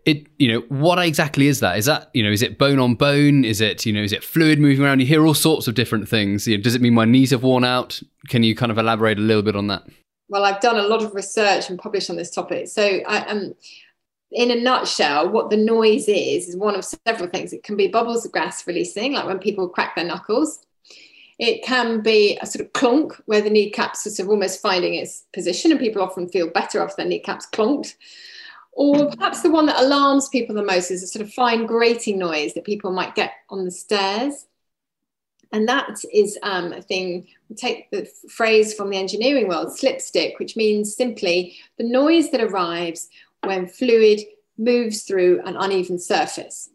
It, 0.05 0.27
you 0.39 0.53
know, 0.53 0.61
what 0.69 1.01
exactly 1.01 1.49
is 1.49 1.59
that? 1.61 1.79
Is 1.79 1.87
that, 1.87 2.11
you 2.15 2.23
know, 2.23 2.31
is 2.31 2.41
it 2.41 2.59
bone 2.59 2.79
on 2.79 2.95
bone? 2.95 3.45
Is 3.45 3.61
it, 3.61 3.85
you 3.85 3.93
know, 3.93 4.03
is 4.03 4.13
it 4.13 4.23
fluid 4.23 4.61
moving 4.61 4.85
around? 4.85 5.01
You 5.01 5.07
hear 5.07 5.27
all 5.27 5.35
sorts 5.35 5.67
of 5.67 5.75
different 5.75 6.09
things. 6.09 6.47
You 6.47 6.57
know, 6.57 6.63
does 6.63 6.77
it 6.77 6.81
mean 6.81 6.95
my 6.95 7.05
knees 7.05 7.33
have 7.33 7.43
worn 7.43 7.65
out? 7.65 8.01
Can 8.29 8.45
you 8.45 8.55
kind 8.55 8.71
of 8.71 8.79
elaborate 8.79 9.19
a 9.19 9.23
little 9.23 9.43
bit 9.43 9.57
on 9.57 9.67
that? 9.67 9.83
Well, 10.29 10.45
I've 10.45 10.61
done 10.61 10.77
a 10.77 10.83
lot 10.83 11.03
of 11.03 11.13
research 11.13 11.71
and 11.71 11.79
published 11.79 12.09
on 12.09 12.15
this 12.15 12.31
topic. 12.31 12.69
So, 12.69 12.83
I, 12.85 13.19
um, 13.27 13.55
in 14.33 14.51
a 14.51 14.61
nutshell, 14.61 15.29
what 15.31 15.51
the 15.51 15.57
noise 15.57 16.09
is 16.09 16.49
is 16.49 16.57
one 16.57 16.75
of 16.75 16.85
several 16.85 17.29
things. 17.29 17.53
It 17.53 17.63
can 17.63 17.77
be 17.77 17.89
bubbles 17.89 18.27
of 18.27 18.33
gas 18.33 18.67
releasing, 18.67 19.13
like 19.13 19.27
when 19.27 19.39
people 19.39 19.69
crack 19.69 19.95
their 19.95 20.05
knuckles. 20.05 20.61
It 21.39 21.63
can 21.65 22.01
be 22.01 22.39
a 22.41 22.47
sort 22.47 22.65
of 22.65 22.73
clunk 22.73 23.13
where 23.27 23.43
the 23.43 23.51
kneecap's 23.51 24.07
are 24.07 24.11
sort 24.11 24.27
of 24.27 24.31
almost 24.31 24.61
finding 24.61 24.95
its 24.95 25.25
position, 25.33 25.71
and 25.71 25.81
people 25.81 26.03
often 26.03 26.29
feel 26.29 26.51
better 26.51 26.81
after 26.81 26.97
their 26.97 27.07
kneecaps 27.07 27.47
clonked. 27.53 27.95
Or 28.73 29.11
perhaps 29.11 29.43
the 29.43 29.51
one 29.51 29.67
that 29.67 29.83
alarms 29.83 30.29
people 30.29 30.55
the 30.55 30.63
most 30.63 30.91
is 30.91 31.03
a 31.03 31.07
sort 31.07 31.25
of 31.25 31.33
fine 31.33 31.65
grating 31.65 32.19
noise 32.19 32.53
that 32.55 32.65
people 32.65 32.93
might 32.93 33.15
get 33.15 33.33
on 33.49 33.65
the 33.65 33.71
stairs. 33.71 34.47
And 35.53 35.69
that 35.69 35.97
is 36.13 36.39
um, 36.43 36.73
a 36.73 36.83
thing, 36.83 37.29
take 37.57 37.91
the 37.91 38.07
phrase 38.29 38.75
from 38.75 38.91
the 38.91 38.99
engineering 38.99 39.49
world, 39.49 39.77
slipstick, 39.77 40.39
which 40.39 40.57
means 40.57 40.95
simply 40.95 41.57
the 41.79 41.85
noise 41.85 42.31
that 42.31 42.43
arrives 42.43 43.09
when 43.43 43.67
fluid 43.67 44.21
moves 44.59 45.03
through 45.03 45.43
an 45.45 45.57
uneven 45.57 45.99
surface. 45.99 46.71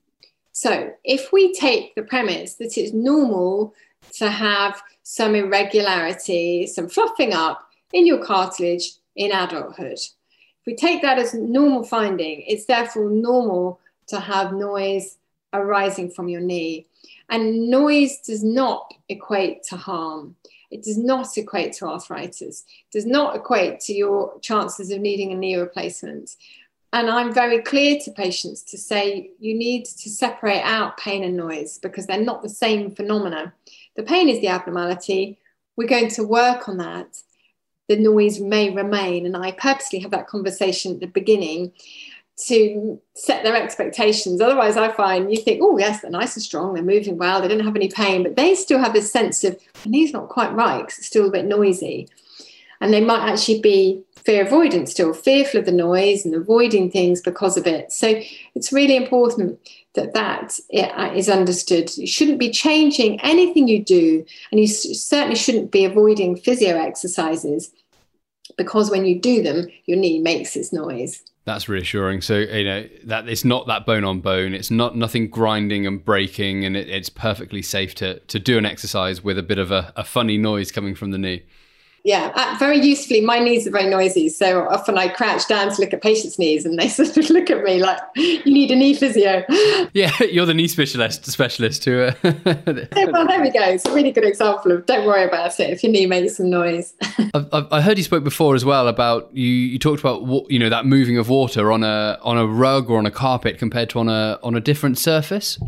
So 0.52 0.94
if 1.04 1.32
we 1.32 1.54
take 1.54 1.96
the 1.96 2.04
premise 2.04 2.56
that 2.56 2.78
it's 2.78 2.94
normal 2.94 3.74
to 4.14 4.30
have 4.30 4.82
some 5.04 5.36
irregularity, 5.36 6.68
some 6.68 6.90
fluffing 6.90 7.34
up 7.34 7.68
in 7.94 8.06
your 8.06 8.24
cartilage 8.24 8.92
in 9.16 9.32
adulthood. 9.32 9.94
If 9.94 10.66
we 10.66 10.76
take 10.76 11.02
that 11.02 11.20
as 11.20 11.34
normal 11.34 11.84
finding, 11.84 12.44
it's 12.48 12.66
therefore 12.66 13.10
normal 13.10 13.80
to 14.08 14.20
have 14.20 14.54
noise 14.54 15.18
arising 15.54 16.12
from 16.12 16.30
your 16.30 16.42
knee. 16.42 16.88
And 17.30 17.70
noise 17.70 18.20
does 18.20 18.44
not 18.44 18.94
equate 19.10 19.64
to 19.64 19.78
harm. 19.78 20.36
It 20.72 20.84
does 20.84 20.98
not 20.98 21.38
equate 21.38 21.74
to 21.74 21.86
arthritis. 21.86 22.64
It 22.90 22.98
does 22.98 23.06
not 23.06 23.36
equate 23.36 23.82
to 23.82 23.94
your 23.94 24.40
chances 24.40 24.90
of 24.90 25.02
needing 25.02 25.32
a 25.32 25.36
knee 25.36 25.58
replacement. 25.58 26.32
And 26.94 27.10
I'm 27.10 27.34
very 27.34 27.62
clear 27.62 28.00
to 28.04 28.12
patients 28.12 28.64
to 28.64 28.78
say 28.78 29.32
you 29.40 29.58
need 29.58 29.86
to 29.86 30.10
separate 30.10 30.62
out 30.64 30.98
pain 30.98 31.24
and 31.24 31.38
noise 31.38 31.78
because 31.78 32.06
they're 32.06 32.20
not 32.20 32.42
the 32.42 32.50
same 32.50 32.92
phenomena. 32.92 33.54
The 33.96 34.04
pain 34.04 34.28
is 34.28 34.42
the 34.42 34.50
abnormality. 34.50 35.40
We're 35.78 35.88
going 35.88 36.10
to 36.10 36.24
work 36.24 36.68
on 36.68 36.78
that. 36.78 37.22
The 37.88 37.98
noise 37.98 38.40
may 38.40 38.70
remain. 38.74 39.26
And 39.26 39.38
I 39.38 39.52
purposely 39.52 40.00
have 40.00 40.12
that 40.12 40.28
conversation 40.28 40.94
at 40.94 41.00
the 41.00 41.08
beginning 41.08 41.74
to 42.48 43.00
set 43.16 43.44
their 43.44 43.56
expectations. 43.56 44.42
Otherwise, 44.42 44.78
I 44.78 44.92
find 44.92 45.32
you 45.32 45.42
think, 45.42 45.62
oh, 45.62 45.78
yes, 45.78 46.02
they're 46.02 46.12
nice 46.12 46.36
and 46.36 46.44
strong, 46.44 46.74
they're 46.74 46.84
moving 46.84 47.18
well, 47.18 47.42
they 47.42 47.48
don't 47.48 47.60
have 47.60 47.76
any 47.76 47.90
pain, 47.90 48.24
but 48.24 48.36
they 48.36 48.56
still 48.56 48.80
have 48.80 48.94
this 48.94 49.12
sense 49.12 49.44
of, 49.44 49.60
the 49.84 49.90
knee's 49.90 50.14
not 50.14 50.30
quite 50.30 50.54
right 50.54 50.82
because 50.82 50.98
it's 50.98 51.08
still 51.08 51.28
a 51.28 51.32
bit 51.32 51.46
noisy. 51.46 52.10
And 52.80 52.92
they 52.92 53.02
might 53.02 53.30
actually 53.30 53.62
be 53.62 54.04
fear 54.16 54.46
avoidance 54.46 54.92
still, 54.92 55.14
fearful 55.14 55.60
of 55.60 55.66
the 55.66 55.72
noise 55.72 56.26
and 56.26 56.34
avoiding 56.34 56.90
things 56.90 57.22
because 57.22 57.58
of 57.58 57.68
it. 57.68 57.92
So 57.92 58.22
it's 58.56 58.74
really 58.74 58.96
important 58.96 59.60
that 59.94 60.14
that 60.14 60.60
uh, 60.74 61.32
understood. 61.32 61.96
You 61.98 62.08
shouldn't 62.08 62.40
be 62.40 62.50
changing 62.50 63.20
anything 63.22 63.68
you 63.68 63.84
do, 63.84 64.26
and 64.52 64.60
you 64.60 64.68
certainly 64.68 65.36
shouldn't 65.36 65.72
be 65.72 65.86
avoiding 65.86 66.38
physio 66.38 66.78
exercises 66.78 67.72
because 68.58 68.90
when 68.90 69.06
you 69.06 69.20
do 69.20 69.42
them, 69.42 69.68
your 69.86 69.98
knee 69.98 70.20
makes 70.20 70.56
its 70.56 70.72
noise. 70.72 71.24
That's 71.44 71.68
reassuring. 71.68 72.22
So 72.22 72.38
you 72.38 72.64
know 72.64 72.88
that 73.06 73.28
it's 73.28 73.44
not 73.44 73.66
that 73.68 73.86
bone 73.86 74.04
on 74.04 74.20
bone. 74.20 74.54
It's 74.54 74.70
not 74.70 74.96
nothing 74.96 75.28
grinding 75.28 75.88
and 75.88 76.04
breaking, 76.04 76.66
and 76.66 76.78
it, 76.78 76.88
it's 76.88 77.10
perfectly 77.10 77.62
safe 77.64 77.96
to 77.96 78.20
to 78.20 78.40
do 78.40 78.58
an 78.58 78.66
exercise 78.66 79.24
with 79.24 79.40
a 79.40 79.44
bit 79.44 79.58
of 79.58 79.72
a, 79.72 79.92
a 79.96 80.04
funny 80.04 80.38
noise 80.38 80.72
coming 80.72 80.94
from 80.94 81.12
the 81.12 81.18
knee. 81.18 81.44
Yeah, 82.04 82.32
uh, 82.36 82.56
very 82.58 82.80
usefully. 82.80 83.22
My 83.22 83.38
knees 83.38 83.68
are 83.68 83.72
very 83.72 83.88
noisy, 83.88 84.30
so 84.30 84.68
often 84.68 84.98
I 84.98 85.08
crouch 85.08 85.48
down 85.48 85.72
to 85.72 85.82
look 85.82 85.94
at 85.94 86.02
patients' 86.02 86.40
knees, 86.40 86.66
and 86.66 86.80
they 86.80 86.88
sort 86.90 87.16
of 87.16 87.30
look 87.30 87.50
at 87.52 87.64
me 87.64 87.80
like, 87.80 88.00
"You 88.16 88.44
need 88.46 88.72
a 88.72 88.76
knee 88.76 88.96
physio." 88.96 89.46
Yeah, 89.94 90.12
you're 90.24 90.46
the 90.46 90.54
knee 90.54 90.68
specialist. 90.68 91.26
Specialist 91.26 91.84
who. 91.86 92.02
Uh... 92.02 92.14
well, 92.24 93.28
there 93.28 93.42
we 93.42 93.52
go. 93.52 93.62
It's 93.62 93.86
a 93.86 93.94
really 93.94 94.12
good 94.12 94.24
example 94.24 94.72
of 94.72 94.86
don't 94.86 95.06
worry 95.06 95.24
about 95.26 95.60
it 95.60 95.70
if 95.70 95.84
your 95.84 95.92
knee 95.92 96.06
makes 96.06 96.38
some 96.38 96.50
noise. 96.50 96.94
I've, 97.34 97.68
i 97.72 97.82
heard 97.82 97.98
you 97.98 98.04
spoke 98.04 98.24
before 98.24 98.56
as 98.56 98.64
well 98.64 98.88
about 98.88 99.30
you. 99.36 99.48
You 99.48 99.80
talked 99.80 100.00
about 100.00 100.50
you 100.50 100.60
know 100.60 100.70
that 100.70 100.86
moving 100.86 101.18
of 101.18 101.30
water 101.30 101.72
on 101.72 101.84
a 101.84 102.18
on 102.22 102.38
a 102.38 102.46
rug 102.46 102.90
or 102.90 102.98
on 102.98 103.06
a 103.06 103.12
carpet 103.12 103.58
compared 103.58 103.90
to 103.92 104.00
on 104.00 104.10
a 104.10 104.40
on 104.44 104.56
a 104.56 104.62
different 104.62 104.98
surface. 104.98 105.60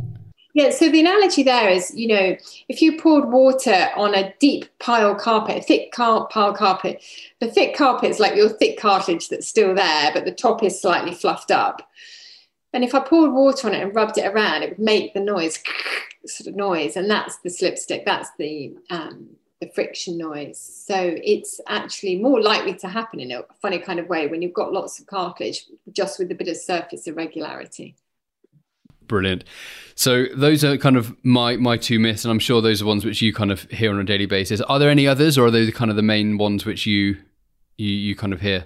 Yeah, 0.54 0.70
so 0.70 0.89
the 0.89 1.00
analogy 1.00 1.42
there 1.42 1.70
is, 1.70 1.92
you 1.96 2.08
know, 2.08 2.38
if 2.70 2.80
you 2.80 3.02
poured 3.02 3.26
water 3.32 3.89
on 3.96 4.13
a 4.13 4.34
deep 4.39 4.66
pile 4.80 5.16
carpet, 5.16 5.58
a 5.58 5.62
thick 5.62 5.92
car- 5.92 6.28
pile 6.28 6.54
carpet, 6.54 7.04
the 7.39 7.50
thick 7.50 7.76
carpet 7.76 8.12
is 8.12 8.20
like 8.20 8.36
your 8.36 8.50
thick 8.50 8.78
cartilage 8.80 9.30
that's 9.30 9.48
still 9.48 9.74
there, 9.74 10.12
but 10.13 10.26
the 10.26 10.32
top 10.32 10.62
is 10.62 10.80
slightly 10.80 11.13
fluffed 11.13 11.50
up. 11.50 11.89
And 12.72 12.84
if 12.84 12.94
I 12.94 13.00
poured 13.00 13.32
water 13.32 13.68
on 13.68 13.74
it 13.74 13.82
and 13.82 13.96
rubbed 13.96 14.20
it 14.20 14.28
around, 14.28 14.62
it 14.62 14.70
would 14.70 14.80
make 14.80 15.16
the 15.16 15.20
noise, 15.20 15.58
sort 16.28 16.48
of 16.48 16.56
noise, 16.56 16.98
and 16.98 17.10
that's 17.10 17.38
the 17.38 17.50
slipstick. 17.50 18.06
That's 18.06 18.30
the 18.38 18.76
um, 18.92 19.30
the 19.60 19.70
friction 19.74 20.18
noise. 20.18 20.60
So 20.60 21.16
it's 21.24 21.62
actually 21.68 22.18
more 22.18 22.42
likely 22.42 22.76
to 22.76 22.88
happen 22.88 23.20
in 23.20 23.32
a 23.32 23.44
funny 23.62 23.80
kind 23.80 24.00
of 24.00 24.08
way 24.08 24.28
when 24.28 24.42
you've 24.42 24.54
got 24.54 24.74
lots 24.74 25.00
of 25.00 25.08
cartilage, 25.08 25.66
just 25.92 26.20
with 26.20 26.32
a 26.32 26.36
bit 26.36 26.48
of 26.48 26.58
surface 26.58 27.08
irregularity. 27.08 27.96
Brilliant. 29.08 29.44
So 29.96 30.26
those 30.34 30.63
are 30.63 30.78
kind 30.78 30.98
of 30.98 31.16
my 31.24 31.58
my 31.58 31.78
two 31.78 32.00
myths, 32.00 32.26
and 32.26 32.32
I'm 32.32 32.39
sure 32.39 32.62
those 32.62 32.82
are 32.82 32.86
ones 32.86 33.06
which 33.06 33.22
you 33.22 33.34
kind 33.34 33.52
of 33.52 33.63
hear 33.63 33.92
on 33.92 34.00
a 34.00 34.04
daily 34.04 34.26
basis. 34.26 34.62
Are 34.62 34.80
there 34.80 34.89
any 34.89 35.08
others, 35.08 35.38
or 35.38 35.46
are 35.46 35.52
those 35.52 35.72
kind 35.72 35.92
of 35.92 35.98
the 35.98 36.04
main 36.04 36.38
ones 36.38 36.66
which 36.66 36.86
you 36.86 37.18
you, 37.78 37.89
you 37.89 38.16
kind 38.16 38.34
of 38.34 38.42
hear? 38.42 38.66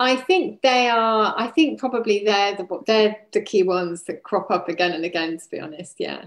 I 0.00 0.14
think 0.14 0.62
they 0.62 0.88
are. 0.88 1.34
I 1.36 1.48
think 1.48 1.80
probably 1.80 2.24
they're 2.24 2.54
the 2.54 2.82
they're 2.86 3.16
the 3.32 3.40
key 3.40 3.62
ones 3.64 4.04
that 4.04 4.22
crop 4.22 4.50
up 4.50 4.68
again 4.68 4.92
and 4.92 5.04
again. 5.04 5.38
To 5.38 5.50
be 5.50 5.58
honest, 5.58 5.96
yeah. 5.98 6.26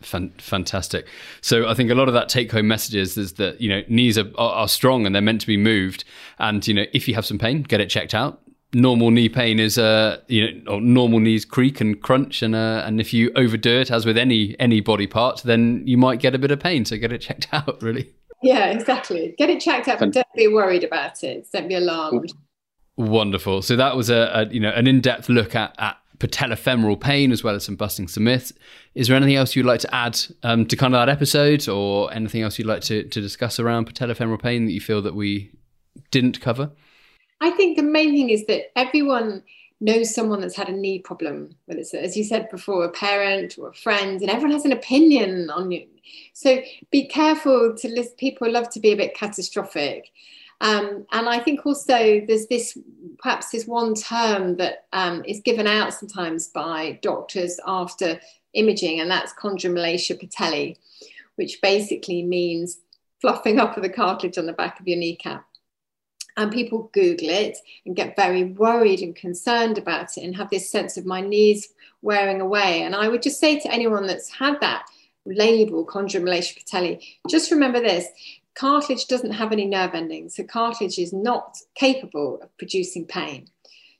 fantastic. 0.00 1.06
So 1.40 1.68
I 1.68 1.74
think 1.74 1.90
a 1.90 1.94
lot 1.94 2.08
of 2.08 2.14
that 2.14 2.28
take 2.28 2.50
home 2.50 2.66
messages 2.66 3.16
is 3.16 3.34
that 3.34 3.60
you 3.60 3.68
know 3.68 3.82
knees 3.88 4.18
are, 4.18 4.30
are, 4.36 4.52
are 4.52 4.68
strong 4.68 5.06
and 5.06 5.14
they're 5.14 5.22
meant 5.22 5.42
to 5.42 5.46
be 5.46 5.56
moved, 5.56 6.04
and 6.40 6.66
you 6.66 6.74
know 6.74 6.86
if 6.92 7.06
you 7.06 7.14
have 7.14 7.26
some 7.26 7.38
pain, 7.38 7.62
get 7.62 7.80
it 7.80 7.88
checked 7.88 8.14
out 8.14 8.42
normal 8.74 9.10
knee 9.10 9.28
pain 9.28 9.58
is 9.58 9.78
uh 9.78 10.20
you 10.28 10.52
know 10.52 10.74
or 10.74 10.80
normal 10.80 11.20
knees 11.20 11.44
creak 11.44 11.80
and 11.80 12.02
crunch 12.02 12.42
and 12.42 12.54
uh, 12.54 12.82
and 12.84 13.00
if 13.00 13.14
you 13.14 13.32
overdo 13.34 13.80
it 13.80 13.90
as 13.90 14.04
with 14.04 14.18
any 14.18 14.54
any 14.60 14.80
body 14.80 15.06
part 15.06 15.40
then 15.42 15.82
you 15.86 15.96
might 15.96 16.20
get 16.20 16.34
a 16.34 16.38
bit 16.38 16.50
of 16.50 16.60
pain. 16.60 16.84
So 16.84 16.96
get 16.96 17.12
it 17.12 17.18
checked 17.22 17.48
out 17.52 17.82
really. 17.82 18.12
Yeah 18.42 18.66
exactly. 18.66 19.34
Get 19.38 19.50
it 19.50 19.60
checked 19.60 19.88
out 19.88 19.98
but 19.98 20.12
don't 20.12 20.26
be 20.36 20.48
worried 20.48 20.84
about 20.84 21.24
it. 21.24 21.46
Don't 21.52 21.68
be 21.68 21.74
alarmed. 21.74 22.32
Wonderful. 22.96 23.62
So 23.62 23.76
that 23.76 23.96
was 23.96 24.10
a, 24.10 24.30
a 24.34 24.52
you 24.52 24.60
know 24.60 24.70
an 24.70 24.86
in-depth 24.86 25.28
look 25.28 25.54
at 25.54 25.74
at 25.78 25.96
patellofemoral 26.18 27.00
pain 27.00 27.30
as 27.32 27.44
well 27.44 27.54
as 27.54 27.64
some 27.64 27.76
busting 27.76 28.08
some 28.08 28.24
myths. 28.24 28.52
Is 28.94 29.08
there 29.08 29.16
anything 29.16 29.36
else 29.36 29.54
you'd 29.54 29.66
like 29.66 29.80
to 29.80 29.94
add 29.94 30.18
um, 30.42 30.66
to 30.66 30.76
kind 30.76 30.94
of 30.94 30.98
that 30.98 31.08
episode 31.08 31.68
or 31.68 32.12
anything 32.12 32.42
else 32.42 32.58
you'd 32.58 32.66
like 32.66 32.82
to, 32.82 33.04
to 33.04 33.20
discuss 33.20 33.60
around 33.60 33.86
patellofemoral 33.86 34.42
pain 34.42 34.66
that 34.66 34.72
you 34.72 34.80
feel 34.80 35.00
that 35.02 35.14
we 35.14 35.52
didn't 36.10 36.40
cover? 36.40 36.72
I 37.40 37.50
think 37.50 37.76
the 37.76 37.82
main 37.82 38.12
thing 38.12 38.30
is 38.30 38.46
that 38.46 38.76
everyone 38.76 39.42
knows 39.80 40.12
someone 40.12 40.40
that's 40.40 40.56
had 40.56 40.68
a 40.68 40.72
knee 40.72 40.98
problem, 40.98 41.54
whether 41.66 41.80
it's, 41.80 41.94
as 41.94 42.16
you 42.16 42.24
said 42.24 42.48
before, 42.50 42.84
a 42.84 42.90
parent 42.90 43.56
or 43.58 43.68
a 43.68 43.74
friend, 43.74 44.20
and 44.20 44.30
everyone 44.30 44.52
has 44.52 44.64
an 44.64 44.72
opinion 44.72 45.50
on 45.50 45.70
you. 45.70 45.86
So 46.32 46.60
be 46.90 47.06
careful 47.06 47.74
to 47.76 47.88
list. 47.88 48.16
People 48.16 48.50
love 48.50 48.70
to 48.70 48.80
be 48.80 48.92
a 48.92 48.96
bit 48.96 49.14
catastrophic. 49.14 50.10
Um, 50.60 51.06
and 51.12 51.28
I 51.28 51.38
think 51.38 51.64
also 51.64 52.20
there's 52.26 52.48
this 52.48 52.76
perhaps 53.20 53.50
this 53.50 53.66
one 53.66 53.94
term 53.94 54.56
that 54.56 54.86
um, 54.92 55.22
is 55.24 55.40
given 55.40 55.68
out 55.68 55.94
sometimes 55.94 56.48
by 56.48 56.98
doctors 57.02 57.60
after 57.64 58.20
imaging, 58.54 59.00
and 59.00 59.10
that's 59.10 59.32
chondromalacia 59.34 60.20
patellae, 60.20 60.76
which 61.36 61.60
basically 61.62 62.24
means 62.24 62.78
fluffing 63.20 63.60
up 63.60 63.76
of 63.76 63.82
the 63.84 63.88
cartilage 63.88 64.38
on 64.38 64.46
the 64.46 64.52
back 64.52 64.80
of 64.80 64.88
your 64.88 64.98
kneecap. 64.98 65.47
And 66.38 66.52
people 66.52 66.88
Google 66.92 67.30
it 67.30 67.58
and 67.84 67.96
get 67.96 68.14
very 68.14 68.44
worried 68.44 69.00
and 69.00 69.14
concerned 69.14 69.76
about 69.76 70.16
it 70.16 70.22
and 70.22 70.36
have 70.36 70.50
this 70.50 70.70
sense 70.70 70.96
of 70.96 71.04
my 71.04 71.20
knees 71.20 71.68
wearing 72.00 72.40
away. 72.40 72.82
And 72.82 72.94
I 72.94 73.08
would 73.08 73.22
just 73.22 73.40
say 73.40 73.58
to 73.58 73.72
anyone 73.72 74.06
that's 74.06 74.30
had 74.30 74.60
that 74.60 74.86
label, 75.26 75.84
chondromalacia 75.84 76.64
patellae, 76.64 77.02
just 77.28 77.50
remember 77.50 77.80
this 77.80 78.06
cartilage 78.54 79.06
doesn't 79.06 79.32
have 79.32 79.50
any 79.50 79.66
nerve 79.66 79.94
endings. 79.94 80.36
So 80.36 80.44
cartilage 80.44 80.98
is 80.98 81.12
not 81.12 81.58
capable 81.74 82.40
of 82.40 82.56
producing 82.56 83.04
pain. 83.04 83.48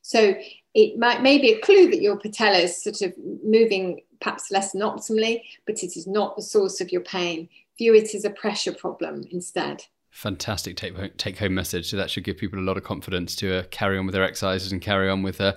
So 0.02 0.36
it 0.74 0.96
might 0.96 1.22
may 1.22 1.38
be 1.38 1.52
a 1.52 1.60
clue 1.60 1.90
that 1.90 2.00
your 2.00 2.16
patella 2.16 2.58
is 2.58 2.82
sort 2.82 3.02
of 3.02 3.14
moving 3.44 4.02
perhaps 4.20 4.52
less 4.52 4.72
than 4.72 4.82
optimally, 4.82 5.42
but 5.66 5.82
it 5.82 5.96
is 5.96 6.06
not 6.06 6.36
the 6.36 6.42
source 6.42 6.80
of 6.80 6.92
your 6.92 7.02
pain. 7.02 7.48
View 7.78 7.94
it 7.94 8.14
as 8.14 8.24
a 8.24 8.30
pressure 8.30 8.72
problem 8.72 9.24
instead. 9.32 9.84
Fantastic 10.10 10.76
take 10.76 10.96
home, 10.96 11.10
take 11.16 11.38
home 11.38 11.54
message. 11.54 11.90
So 11.90 11.96
that 11.96 12.10
should 12.10 12.24
give 12.24 12.38
people 12.38 12.58
a 12.58 12.62
lot 12.62 12.76
of 12.76 12.84
confidence 12.84 13.36
to 13.36 13.58
uh, 13.58 13.62
carry 13.70 13.98
on 13.98 14.06
with 14.06 14.14
their 14.14 14.24
exercises 14.24 14.72
and 14.72 14.80
carry 14.80 15.08
on 15.08 15.22
with 15.22 15.40
uh, 15.40 15.54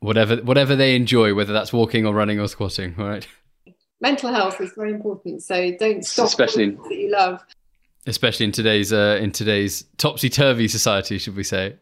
whatever 0.00 0.36
whatever 0.36 0.76
they 0.76 0.94
enjoy, 0.94 1.34
whether 1.34 1.52
that's 1.52 1.72
walking 1.72 2.06
or 2.06 2.14
running 2.14 2.40
or 2.40 2.48
squatting. 2.48 2.94
All 2.98 3.08
right. 3.08 3.26
Mental 4.00 4.32
health 4.32 4.60
is 4.60 4.72
very 4.76 4.92
important, 4.92 5.42
so 5.42 5.72
don't 5.78 6.04
stop 6.04 6.26
especially 6.26 6.70
that 6.70 6.94
you 6.94 7.10
love 7.10 7.44
especially 8.08 8.46
in 8.46 8.52
today's 8.52 8.92
uh, 8.92 9.18
in 9.20 9.30
today's 9.30 9.84
topsy 9.98 10.28
turvy 10.28 10.66
society, 10.66 11.18
should 11.18 11.36
we 11.36 11.44
say? 11.44 11.76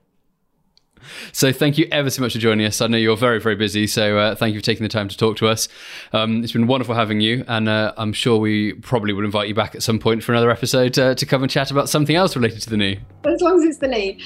So 1.33 1.53
thank 1.53 1.79
you 1.79 1.87
ever 1.91 2.11
so 2.11 2.23
much 2.23 2.33
for 2.33 2.39
joining 2.39 2.67
us. 2.67 2.81
I 2.81 2.87
know 2.87 2.99
you're 2.99 3.17
very 3.17 3.41
very 3.41 3.57
busy, 3.57 3.87
so 3.87 4.19
uh, 4.19 4.35
thank 4.35 4.55
you 4.55 4.61
for 4.61 4.65
taking 4.65 4.83
the 4.83 4.89
time 4.89 5.09
to 5.09 5.17
talk 5.17 5.37
to 5.39 5.49
us. 5.49 5.69
Um, 6.13 6.43
it's 6.43 6.53
been 6.53 6.67
wonderful 6.67 6.95
having 6.95 7.21
you, 7.21 7.45
and 7.49 7.69
uh, 7.69 7.93
I'm 7.97 8.13
sure 8.13 8.39
we 8.39 8.75
probably 8.75 9.13
will 9.13 9.25
invite 9.25 9.49
you 9.49 9.55
back 9.55 9.75
at 9.75 9.83
some 9.83 9.99
point 9.99 10.23
for 10.23 10.33
another 10.33 10.51
episode 10.51 10.99
uh, 10.99 11.15
to 11.15 11.27
come 11.27 11.43
and 11.43 11.51
chat 11.51 11.71
about 11.71 11.89
something 11.89 12.17
else 12.17 12.37
related 12.37 12.63
to 12.63 12.71
the 12.71 12.77
knee. 12.77 13.01
As 13.25 13.41
long 13.41 13.59
as 13.59 13.65
it's 13.65 13.79
the 13.79 13.89
knee. 13.89 14.21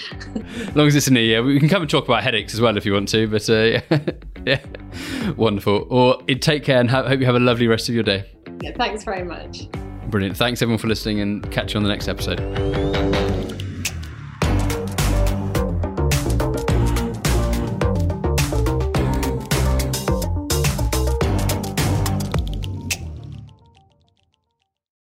as 0.69 0.77
long 0.77 0.87
as 0.87 0.95
it's 0.95 1.07
the 1.07 1.13
knee, 1.13 1.33
yeah. 1.33 1.41
We 1.41 1.59
can 1.59 1.69
come 1.69 1.83
and 1.83 1.91
talk 1.91 2.05
about 2.05 2.23
headaches 2.23 2.55
as 2.55 2.61
well 2.61 2.77
if 2.77 2.85
you 2.85 2.93
want 2.93 3.09
to. 3.11 3.27
But 3.27 3.49
uh, 3.49 3.55
yeah, 3.55 3.81
yeah, 4.47 5.33
wonderful. 5.37 5.87
Or 5.91 6.23
take 6.23 6.65
care 6.65 6.81
and 6.81 6.91
ha- 6.91 7.07
hope 7.07 7.21
you 7.21 7.27
have 7.27 7.35
a 7.35 7.41
lovely 7.41 7.67
rest 7.67 7.89
of 7.89 7.95
your 7.95 8.05
day. 8.05 8.31
Yeah, 8.63 8.73
thanks 8.77 9.05
very 9.05 9.25
much. 9.25 9.69
Brilliant. 10.09 10.37
Thanks 10.37 10.61
everyone 10.61 10.79
for 10.79 10.89
listening 10.89 11.21
and 11.21 11.51
catch 11.51 11.75
you 11.75 11.79
on 11.79 11.85
the 11.85 11.89
next 11.89 12.09
episode. 12.09 13.10